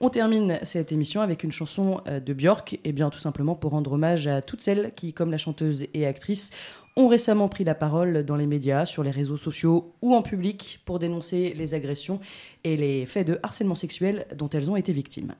[0.00, 3.92] On termine cette émission avec une chanson de Björk, et bien tout simplement pour rendre
[3.92, 6.50] hommage à toutes celles qui, comme la chanteuse et actrice,
[6.96, 10.82] ont récemment pris la parole dans les médias, sur les réseaux sociaux ou en public
[10.84, 12.20] pour dénoncer les agressions
[12.64, 15.34] et les faits de harcèlement sexuel dont elles ont été victimes.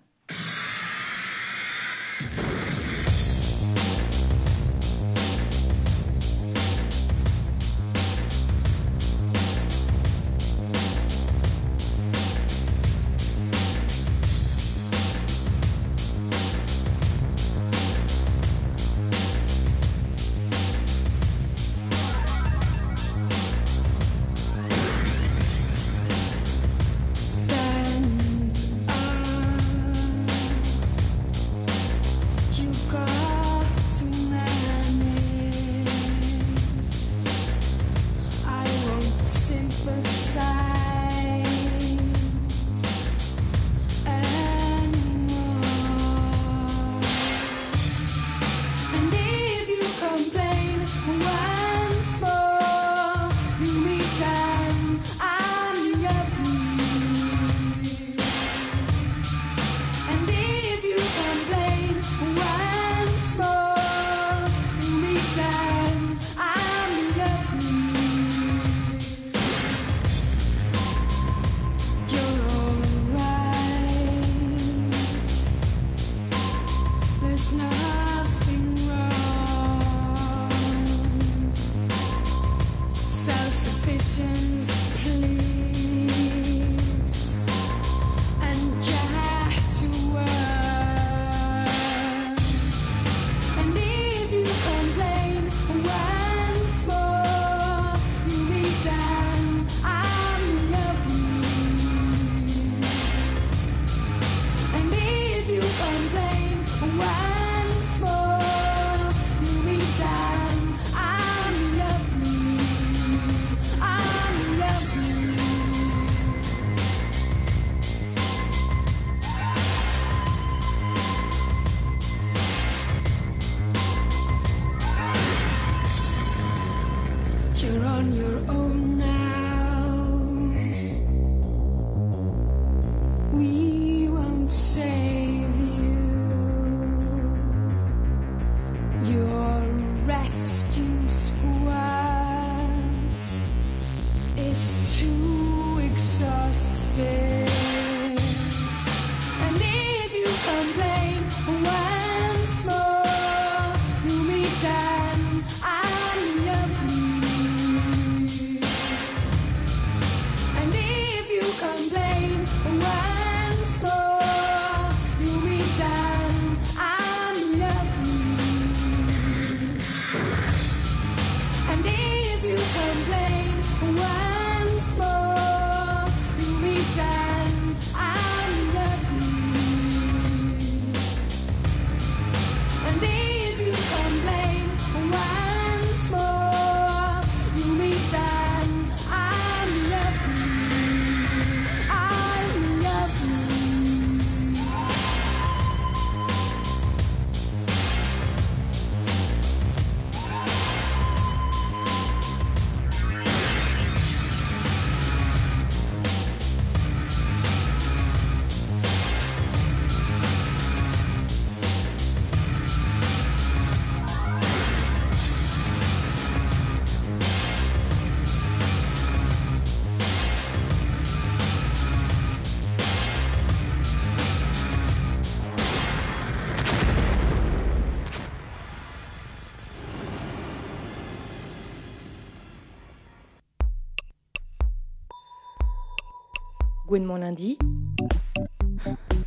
[236.92, 237.56] Gouinement lundi.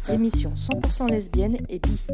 [0.08, 2.06] L'émission 100% lesbienne et bi.